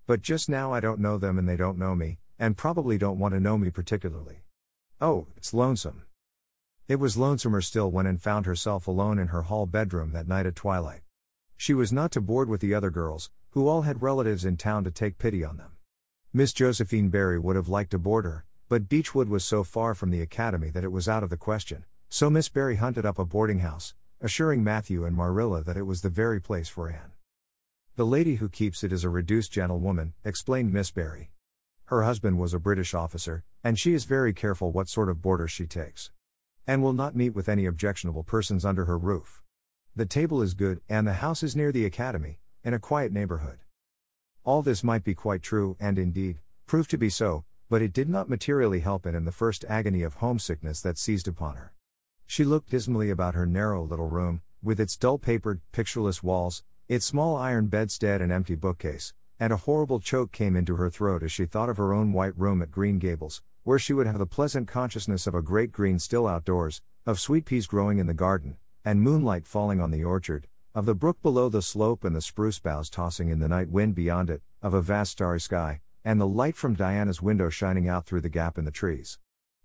[0.06, 3.20] But just now I don't know them and they don't know me, and probably don't
[3.20, 4.44] want to know me particularly.
[5.00, 6.04] Oh, it's lonesome.
[6.90, 10.46] It was lonesomer still when Anne found herself alone in her hall bedroom that night
[10.46, 11.04] at twilight.
[11.62, 14.86] She was not to board with the other girls, who all had relatives in town
[14.86, 15.74] to take pity on them.
[16.32, 20.10] Miss Josephine Barry would have liked to board her, but Beechwood was so far from
[20.10, 23.26] the academy that it was out of the question, so Miss Barry hunted up a
[23.26, 27.12] boarding house, assuring Matthew and Marilla that it was the very place for Anne.
[27.98, 31.34] The lady who keeps it is a reduced gentlewoman, explained Miss Barry.
[31.88, 35.52] Her husband was a British officer, and she is very careful what sort of boarders
[35.52, 36.10] she takes.
[36.66, 39.42] And will not meet with any objectionable persons under her roof.
[40.00, 43.60] The table is good, and the house is near the academy, in a quiet neighborhood.
[44.46, 48.08] All this might be quite true, and indeed, proved to be so, but it did
[48.08, 51.74] not materially help Anne in the first agony of homesickness that seized upon her.
[52.26, 57.06] She looked dismally about her narrow little room, with its dull papered, pictureless walls, its
[57.06, 61.34] small iron bedstead and empty bookcase, and a horrible choke came into her throat as
[61.34, 64.26] she thought of her own white room at Green Gables, where she would have the
[64.26, 68.56] pleasant consciousness of a great green still outdoors, of sweet peas growing in the garden,
[68.86, 72.60] and moonlight falling on the orchard, of the brook below the slope and the spruce
[72.60, 76.28] boughs tossing in the night wind beyond it, of a vast starry sky, and the
[76.28, 79.20] light from Diana's window shining out through the gap in the trees.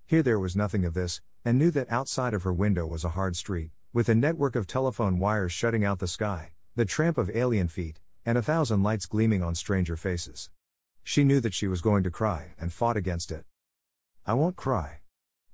[0.07, 3.11] Here there was nothing of this, and knew that outside of her window was a
[3.11, 7.31] hard street, with a network of telephone wires shutting out the sky, the tramp of
[7.35, 10.51] alien feet, and a thousand lights gleaming on stranger faces.
[11.03, 13.45] She knew that she was going to cry, and fought against it.
[14.27, 15.01] I won't cry.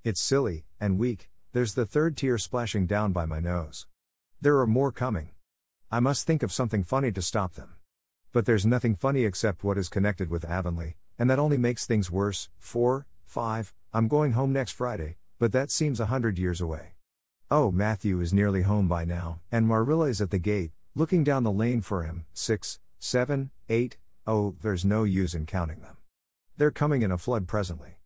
[0.05, 3.87] It's silly, and weak, there's the third tear splashing down by my nose.
[4.41, 5.31] There are more coming.
[5.91, 7.75] I must think of something funny to stop them.
[8.33, 12.09] But there's nothing funny except what is connected with Avonlea, and that only makes things
[12.09, 12.49] worse.
[12.59, 16.95] 4, 5, I'm going home next Friday, but that seems a hundred years away.
[17.51, 21.43] Oh, Matthew is nearly home by now, and Marilla is at the gate, looking down
[21.43, 22.27] the lane for him.
[22.33, 25.97] Six, seven, eight, oh, there's no use in counting them.
[26.57, 27.99] They're coming in a flood presently.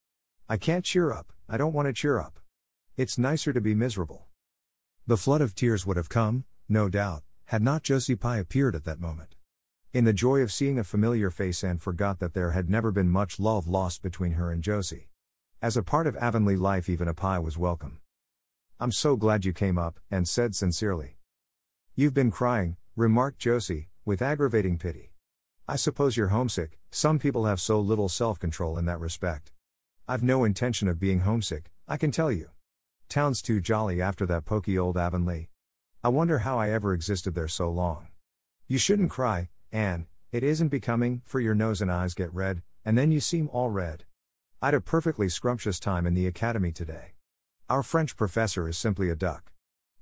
[0.49, 2.41] I can't cheer up, I don't want to cheer up.
[2.97, 4.27] It's nicer to be miserable.
[5.05, 8.85] The flood of tears would have come, no doubt, had not Josie Pye appeared at
[8.85, 9.35] that moment.
[9.93, 13.09] In the joy of seeing a familiar face, Anne forgot that there had never been
[13.09, 15.09] much love lost between her and Josie.
[15.61, 17.99] As a part of Avonlea life, even a Pye was welcome.
[18.79, 21.17] I'm so glad you came up, Anne said sincerely.
[21.97, 25.15] You've been crying, remarked Josie, with aggravating pity.
[25.67, 29.51] I suppose you're homesick, some people have so little self control in that respect.
[30.07, 32.51] I've no intention of being homesick, I can tell you.
[33.09, 35.49] Town's too jolly after that poky old Avonlea.
[36.03, 38.09] I wonder how I ever existed there so long.
[38.67, 42.99] You shouldn't cry, Anne, it isn't becoming, for your nose and eyes get red, and
[42.99, 44.05] then you seem all red.
[44.61, 47.13] I'd a perfectly scrumptious time in the academy today.
[47.71, 49.53] Our French professor is simply a duck.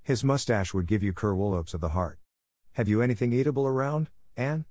[0.02, 2.18] His mustache would give you kerwollops of the heart.
[2.72, 4.64] Have you anything eatable around, Anne?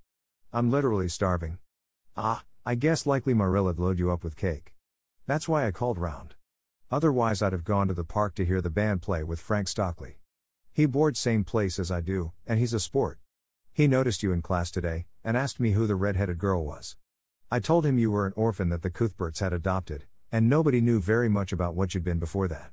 [0.52, 1.60] I'm literally starving.
[2.18, 4.74] Ah, I guess likely Marilla'd load you up with cake.
[5.28, 6.36] That's why I called round.
[6.92, 10.18] Otherwise, I'd have gone to the park to hear the band play with Frank Stockley.
[10.74, 13.20] He boards same place as I do, and he's a sport.
[13.72, 16.98] He noticed you in class today, and asked me who the red-headed girl was.
[17.50, 21.00] I told him you were an orphan that the Cuthberts had adopted, and nobody knew
[21.00, 22.72] very much about what you'd been before that.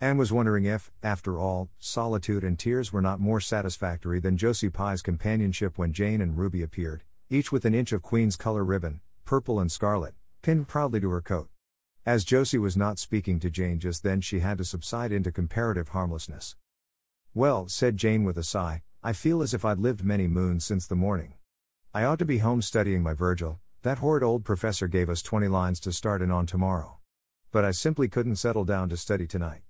[0.00, 4.70] Anne was wondering if, after all, solitude and tears were not more satisfactory than Josie
[4.70, 9.00] Pye's companionship when Jane and Ruby appeared, each with an inch of Queen's color ribbon,
[9.26, 11.48] purple and scarlet, pinned proudly to her coat.
[12.06, 15.88] As Josie was not speaking to Jane just then, she had to subside into comparative
[15.88, 16.54] harmlessness.
[17.34, 20.86] Well, said Jane with a sigh, I feel as if I'd lived many moons since
[20.86, 21.34] the morning.
[21.92, 25.48] I ought to be home studying my Virgil, that horrid old professor gave us 20
[25.48, 26.98] lines to start in on tomorrow.
[27.50, 29.62] But I simply couldn't settle down to study tonight.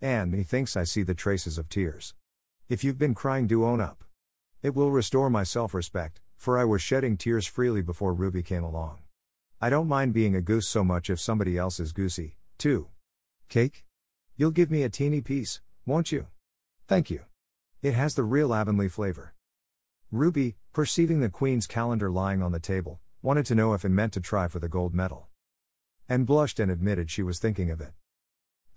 [0.00, 2.14] Anne methinks I see the traces of tears.
[2.68, 4.02] If you've been crying, do own up.
[4.60, 8.64] It will restore my self respect, for I was shedding tears freely before Ruby came
[8.64, 9.05] along.
[9.58, 12.88] I don't mind being a goose so much if somebody else is goosey, too.
[13.48, 13.86] Cake?
[14.36, 16.26] You'll give me a teeny piece, won't you?
[16.86, 17.22] Thank you.
[17.80, 19.32] It has the real Avonlea flavor.
[20.12, 24.12] Ruby, perceiving the Queen's calendar lying on the table, wanted to know if it meant
[24.12, 25.28] to try for the gold medal.
[26.06, 27.94] Anne blushed and admitted she was thinking of it.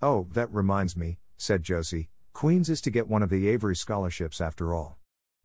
[0.00, 4.40] Oh, that reminds me, said Josie, Queen's is to get one of the Avery scholarships
[4.40, 4.96] after all.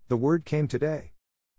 [0.08, 1.12] The word came today.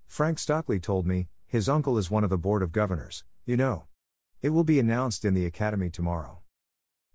[0.07, 3.85] Frank Stockley told me, his uncle is one of the board of governors, you know.
[4.43, 6.43] It will be announced in the academy tomorrow.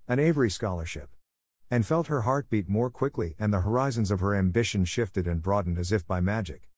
[0.08, 1.10] An Avery scholarship.
[1.70, 5.42] Anne felt her heart beat more quickly and the horizons of her ambition shifted and
[5.42, 6.70] broadened as if by magic.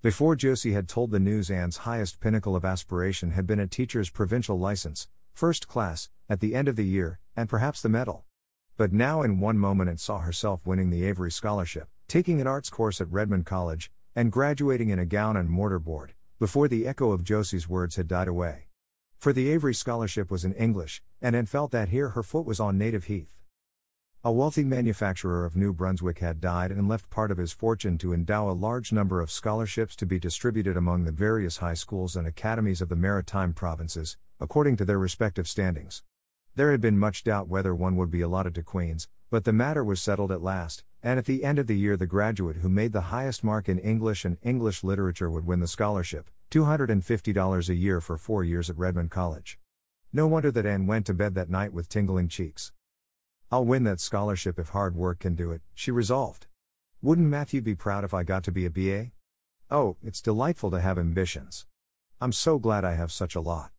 [0.00, 4.08] Before Josie had told the news Anne's highest pinnacle of aspiration had been a teacher's
[4.08, 8.24] provincial license, first class, at the end of the year, and perhaps the medal.
[8.78, 12.70] But now in one moment it saw herself winning the Avery Scholarship, taking an arts
[12.70, 17.12] course at Redmond College, and graduating in a gown and mortar board, before the echo
[17.12, 18.68] of Josie's words had died away.
[19.22, 22.58] For the Avery Scholarship was in English, and Anne felt that here her foot was
[22.58, 23.38] on native heath.
[24.24, 28.12] A wealthy manufacturer of New Brunswick had died and left part of his fortune to
[28.12, 32.26] endow a large number of scholarships to be distributed among the various high schools and
[32.26, 36.02] academies of the maritime provinces, according to their respective standings.
[36.56, 39.84] There had been much doubt whether one would be allotted to Queen's, but the matter
[39.84, 42.92] was settled at last, and at the end of the year, the graduate who made
[42.92, 47.98] the highest mark in English and English literature would win the scholarship $250 a year
[48.02, 49.58] for four years at Redmond College.
[50.12, 52.72] No wonder that Anne went to bed that night with tingling cheeks.
[53.50, 56.48] I'll win that scholarship if hard work can do it, she resolved.
[57.00, 59.12] Wouldn't Matthew be proud if I got to be a BA?
[59.70, 61.64] Oh, it's delightful to have ambitions.
[62.20, 63.70] I'm so glad I have such a lot.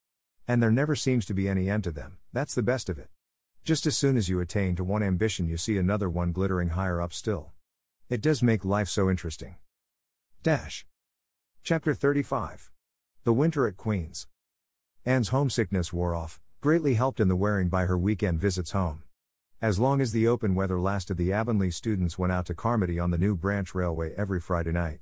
[0.47, 3.09] And there never seems to be any end to them, that's the best of it.
[3.63, 6.99] Just as soon as you attain to one ambition, you see another one glittering higher
[6.99, 7.51] up still.
[8.09, 9.57] It does make life so interesting.
[10.41, 10.87] Dash.
[11.65, 12.71] Chapter 35
[13.23, 14.27] The Winter at Queen's.
[15.05, 19.03] Anne's homesickness wore off, greatly helped in the wearing by her weekend visits home.
[19.61, 23.11] As long as the open weather lasted, the Avonlea students went out to Carmody on
[23.11, 24.99] the new branch railway every Friday night.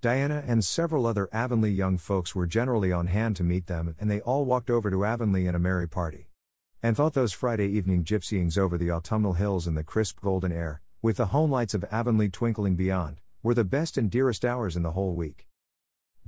[0.00, 4.10] Diana and several other Avonlea young folks were generally on hand to meet them, and
[4.10, 6.26] they all walked over to Avonlea in a merry party.
[6.82, 10.82] Anne thought those Friday evening gypsyings over the autumnal hills in the crisp golden air,
[11.02, 14.82] with the home lights of Avonlea twinkling beyond, were the best and dearest hours in
[14.82, 15.46] the whole week.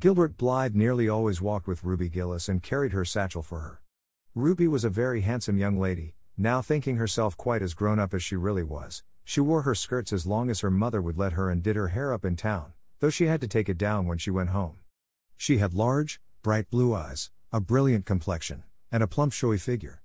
[0.00, 3.80] Gilbert Blythe nearly always walked with Ruby Gillis and carried her satchel for her.
[4.34, 8.22] Ruby was a very handsome young lady, now thinking herself quite as grown up as
[8.22, 9.02] she really was.
[9.24, 11.88] She wore her skirts as long as her mother would let her and did her
[11.88, 14.78] hair up in town, though she had to take it down when she went home.
[15.36, 20.02] She had large, bright blue eyes, a brilliant complexion, and a plump showy figure.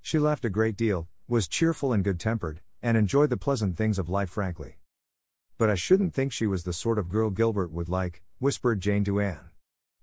[0.00, 3.98] She laughed a great deal, was cheerful and good tempered, and enjoyed the pleasant things
[3.98, 4.76] of life frankly.
[5.58, 9.04] But I shouldn't think she was the sort of girl Gilbert would like, whispered Jane
[9.04, 9.50] to Anne.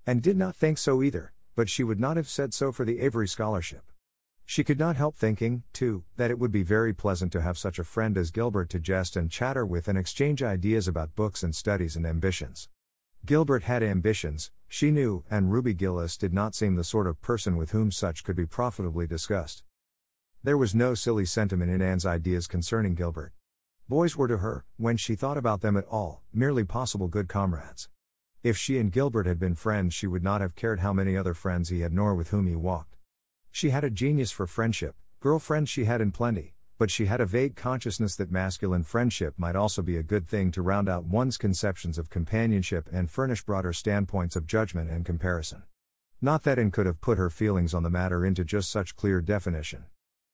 [0.06, 3.00] And did not think so either, but she would not have said so for the
[3.00, 3.92] Avery Scholarship.
[4.46, 7.80] She could not help thinking, too, that it would be very pleasant to have such
[7.80, 11.54] a friend as Gilbert to jest and chatter with and exchange ideas about books and
[11.54, 12.70] studies and ambitions.
[13.26, 17.58] Gilbert had ambitions, she knew, and Ruby Gillis did not seem the sort of person
[17.58, 19.64] with whom such could be profitably discussed.
[20.44, 23.34] There was no silly sentiment in Anne's ideas concerning Gilbert.
[23.90, 27.90] Boys were to her, when she thought about them at all, merely possible good comrades.
[28.44, 31.34] If she and Gilbert had been friends, she would not have cared how many other
[31.34, 32.96] friends he had nor with whom he walked.
[33.52, 37.26] She had a genius for friendship, girlfriends she had in plenty, but she had a
[37.26, 41.38] vague consciousness that masculine friendship might also be a good thing to round out one's
[41.38, 45.64] conceptions of companionship and furnish broader standpoints of judgment and comparison.
[46.22, 49.20] Not that Anne could have put her feelings on the matter into just such clear
[49.20, 49.86] definition.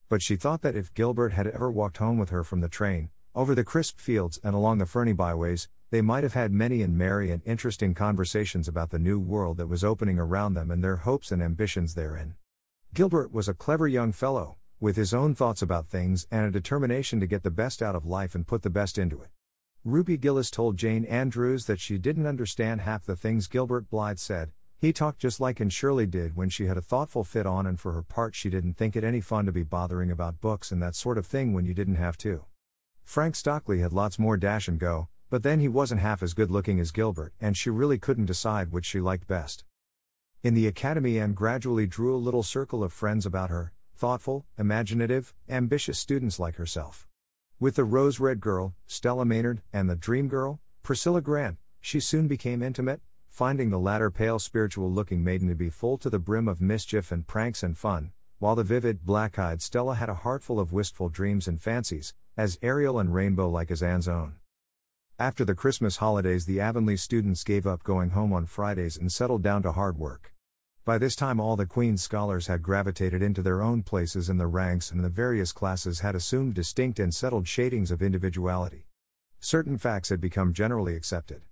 [0.09, 3.09] But she thought that if Gilbert had ever walked home with her from the train,
[3.33, 6.97] over the crisp fields and along the ferny byways, they might have had many and
[6.97, 10.95] merry and interesting conversations about the new world that was opening around them and their
[10.95, 12.33] hopes and ambitions therein.
[12.95, 17.19] Gilbert was a clever young fellow, with his own thoughts about things and a determination
[17.19, 19.29] to get the best out of life and put the best into it.
[19.85, 24.51] Ruby Gillis told Jane Andrews that she didn't understand half the things Gilbert Blythe said.
[24.79, 27.79] He talked just like Anne Shirley did when she had a thoughtful fit on, and
[27.79, 30.81] for her part, she didn't think it any fun to be bothering about books and
[30.81, 32.45] that sort of thing when you didn't have to.
[33.03, 36.51] Frank Stockley had lots more dash and go, but then he wasn't half as good
[36.51, 39.63] looking as Gilbert, and she really couldn't decide which she liked best.
[40.43, 45.33] In the academy, Anne gradually drew a little circle of friends about her, thoughtful, imaginative,
[45.49, 47.07] ambitious students like herself.
[47.59, 52.27] With the Rose Red Girl, Stella Maynard, and the Dream Girl, Priscilla Grant, she soon
[52.27, 56.47] became intimate, finding the latter pale spiritual looking maiden to be full to the brim
[56.47, 60.43] of mischief and pranks and fun, while the vivid, black eyed Stella had a heart
[60.43, 64.35] full of wistful dreams and fancies, as aerial and rainbow like as Anne's own.
[65.23, 69.41] After the Christmas holidays, the Avonlea students gave up going home on Fridays and settled
[69.41, 70.33] down to hard work.
[70.83, 74.47] By this time, all the Queen's scholars had gravitated into their own places in the
[74.47, 78.89] ranks, and the various classes had assumed distinct and settled shadings of individuality.
[79.39, 81.43] Certain facts had become generally accepted.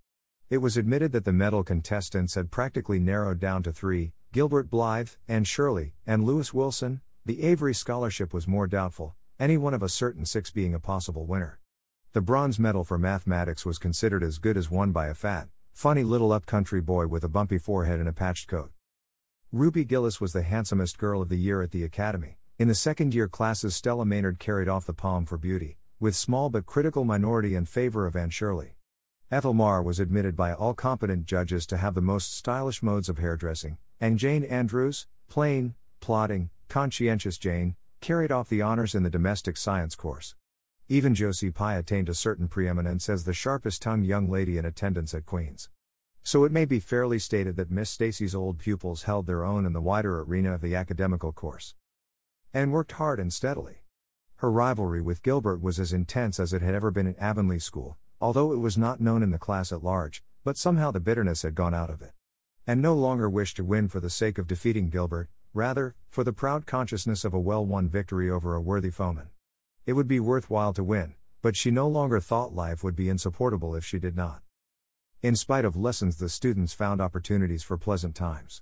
[0.50, 5.12] It was admitted that the medal contestants had practically narrowed down to three Gilbert Blythe,
[5.30, 7.00] Anne Shirley, and Lewis Wilson.
[7.26, 11.26] The Avery Scholarship was more doubtful, any one of a certain six being a possible
[11.26, 11.61] winner.
[12.14, 16.04] The bronze medal for mathematics was considered as good as won by a fat, funny
[16.04, 18.74] little upcountry boy with a bumpy forehead and a patched coat.
[19.54, 22.38] Ruby Gillis was the handsomest girl of the year at the Academy.
[22.60, 26.50] In the second year classes, Stella Maynard carried off the palm for beauty, with small
[26.50, 28.76] but critical minority in favor of Anne Shirley.
[29.32, 33.20] Ethel Marr was admitted by all competent judges to have the most stylish modes of
[33.20, 39.56] hairdressing, and Jane Andrews, plain, plodding, conscientious Jane, carried off the honors in the domestic
[39.56, 40.36] science course.
[40.92, 45.14] Even Josie Pye attained a certain preeminence as the sharpest tongued young lady in attendance
[45.14, 45.70] at Queen's.
[46.22, 49.72] So it may be fairly stated that Miss Stacy's old pupils held their own in
[49.72, 51.76] the wider arena of the academical course.
[52.54, 53.84] Anne worked hard and steadily.
[54.36, 57.98] Her rivalry with Gilbert was as intense as it had ever been at Avonlea School,
[58.20, 61.56] although it was not known in the class at large, but somehow the bitterness had
[61.56, 62.12] gone out of it.
[62.68, 66.34] Anne no longer wished to win for the sake of defeating Gilbert, rather, for the
[66.34, 69.30] proud consciousness of a well won victory over a worthy foeman.
[69.86, 73.76] It would be worthwhile to win, but she no longer thought life would be insupportable
[73.76, 74.44] if she did not.
[75.24, 78.62] In spite of lessons, the students found opportunities for pleasant times.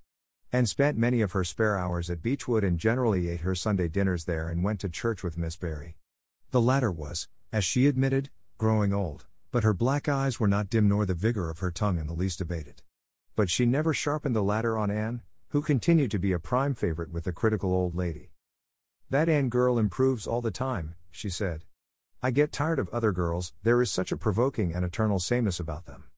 [0.52, 4.26] Anne spent many of her spare hours at Beechwood and generally ate her Sunday dinners
[4.26, 5.98] there and went to church with Miss Barry.
[6.52, 10.88] The latter was, as she admitted, growing old, but her black eyes were not dim
[10.88, 12.82] nor the vigor of her tongue in the least abated.
[13.36, 17.12] But she never sharpened the latter on Anne, who continued to be a prime favorite
[17.12, 18.32] with the critical old lady.
[19.10, 21.64] That Anne girl improves all the time, she said.
[22.22, 25.86] I get tired of other girls, there is such a provoking and eternal sameness about
[25.86, 26.10] them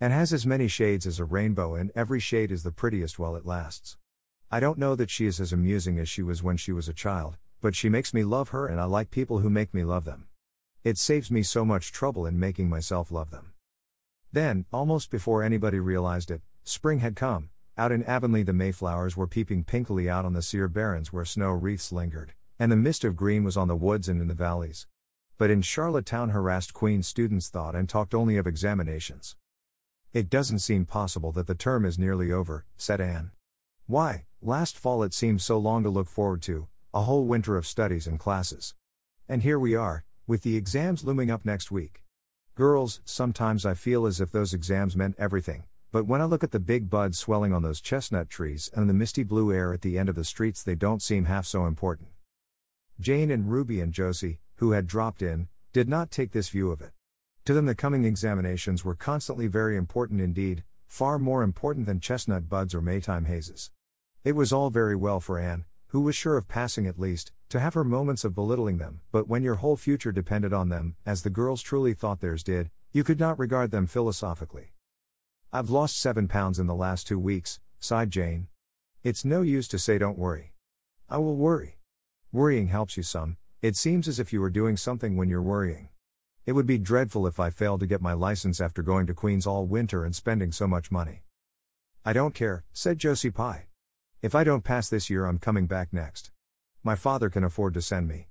[0.00, 3.36] Anne has as many shades as a rainbow, and every shade is the prettiest while
[3.36, 3.96] it lasts.
[4.50, 6.92] I don't know that she is as amusing as she was when she was a
[6.92, 10.04] child, but she makes me love her, and I like people who make me love
[10.04, 10.26] them.
[10.82, 13.52] It saves me so much trouble in making myself love them.
[14.32, 17.50] Then, almost before anybody realized it, spring had come.
[17.78, 21.52] Out in Avonlea, the Mayflowers were peeping pinkily out on the sere barrens where snow
[21.52, 24.86] wreaths lingered, and the mist of green was on the woods and in the valleys.
[25.36, 29.36] But in Charlottetown, harassed Queen students thought and talked only of examinations.
[30.12, 33.32] It doesn't seem possible that the term is nearly over, said Anne.
[33.86, 37.66] Why, last fall it seemed so long to look forward to, a whole winter of
[37.66, 38.74] studies and classes.
[39.28, 42.04] And here we are, with the exams looming up next week.
[42.54, 46.52] Girls, sometimes I feel as if those exams meant everything, but when I look at
[46.52, 49.98] the big buds swelling on those chestnut trees and the misty blue air at the
[49.98, 52.13] end of the streets, they don't seem half so important.
[53.00, 56.80] Jane and Ruby and Josie, who had dropped in, did not take this view of
[56.80, 56.92] it.
[57.44, 62.48] To them, the coming examinations were constantly very important indeed, far more important than chestnut
[62.48, 63.70] buds or Maytime hazes.
[64.22, 67.60] It was all very well for Anne, who was sure of passing at least, to
[67.60, 71.22] have her moments of belittling them, but when your whole future depended on them, as
[71.22, 74.72] the girls truly thought theirs did, you could not regard them philosophically.
[75.52, 78.46] I've lost seven pounds in the last two weeks, sighed Jane.
[79.02, 80.54] It's no use to say don't worry.
[81.10, 81.78] I will worry.
[82.34, 85.90] Worrying helps you some, it seems as if you are doing something when you're worrying.
[86.46, 89.46] It would be dreadful if I failed to get my license after going to Queens
[89.46, 91.22] all winter and spending so much money.
[92.04, 93.66] I don't care, said Josie Pye.
[94.20, 96.32] If I don't pass this year, I'm coming back next.
[96.82, 98.26] My father can afford to send me.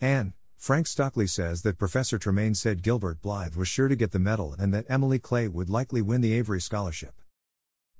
[0.00, 4.20] Anne, Frank Stockley says that Professor Tremaine said Gilbert Blythe was sure to get the
[4.20, 7.20] medal and that Emily Clay would likely win the Avery Scholarship.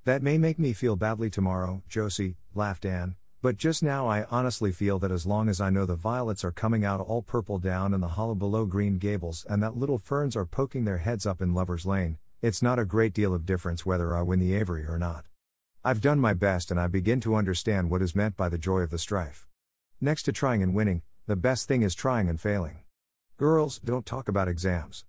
[0.05, 4.71] That may make me feel badly tomorrow, Josie, laughed Anne, but just now I honestly
[4.71, 7.91] feel that as long as I know the violets are coming out all purple down
[7.91, 11.41] in the hollow below Green Gables and that little ferns are poking their heads up
[11.41, 14.85] in Lover's Lane, it's not a great deal of difference whether I win the Avery
[14.85, 15.25] or not.
[15.83, 18.81] I've done my best and I begin to understand what is meant by the joy
[18.81, 19.47] of the strife.
[19.99, 22.83] Next to trying and winning, the best thing is trying and failing.
[23.37, 25.05] Girls, don't talk about exams.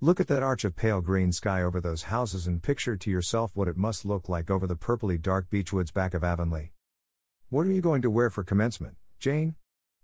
[0.00, 3.52] Look at that arch of pale green sky over those houses and picture to yourself
[3.54, 6.73] what it must look like over the purply dark beechwoods back of Avonlea.
[7.54, 9.54] What are you going to wear for commencement, Jane?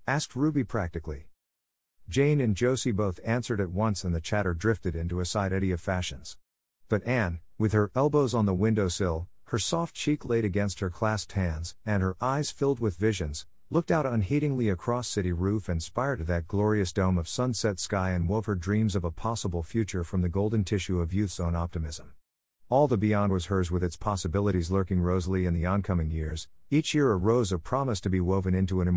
[0.06, 1.26] asked Ruby practically.
[2.08, 5.72] Jane and Josie both answered at once, and the chatter drifted into a side eddy
[5.72, 6.36] of fashions.
[6.88, 10.90] But Anne, with her elbows on the window sill, her soft cheek laid against her
[10.90, 15.82] clasped hands, and her eyes filled with visions, looked out unheedingly across city roof and
[15.82, 19.64] spire to that glorious dome of sunset sky and wove her dreams of a possible
[19.64, 22.12] future from the golden tissue of youth's own optimism.
[22.68, 26.94] All the beyond was hers with its possibilities lurking rosily in the oncoming years, each
[26.94, 28.94] year a rose of promise to be woven into an 英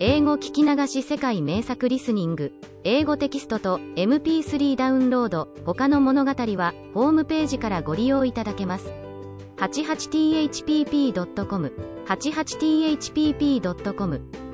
[0.00, 2.52] 英語聞き流し世界名作リスニング
[2.84, 8.92] 英語テキストと MP3 ダウンロード他の物語はホームページからご利用いただけます
[9.58, 11.72] 88thpp.com
[12.06, 14.49] 88thpp.com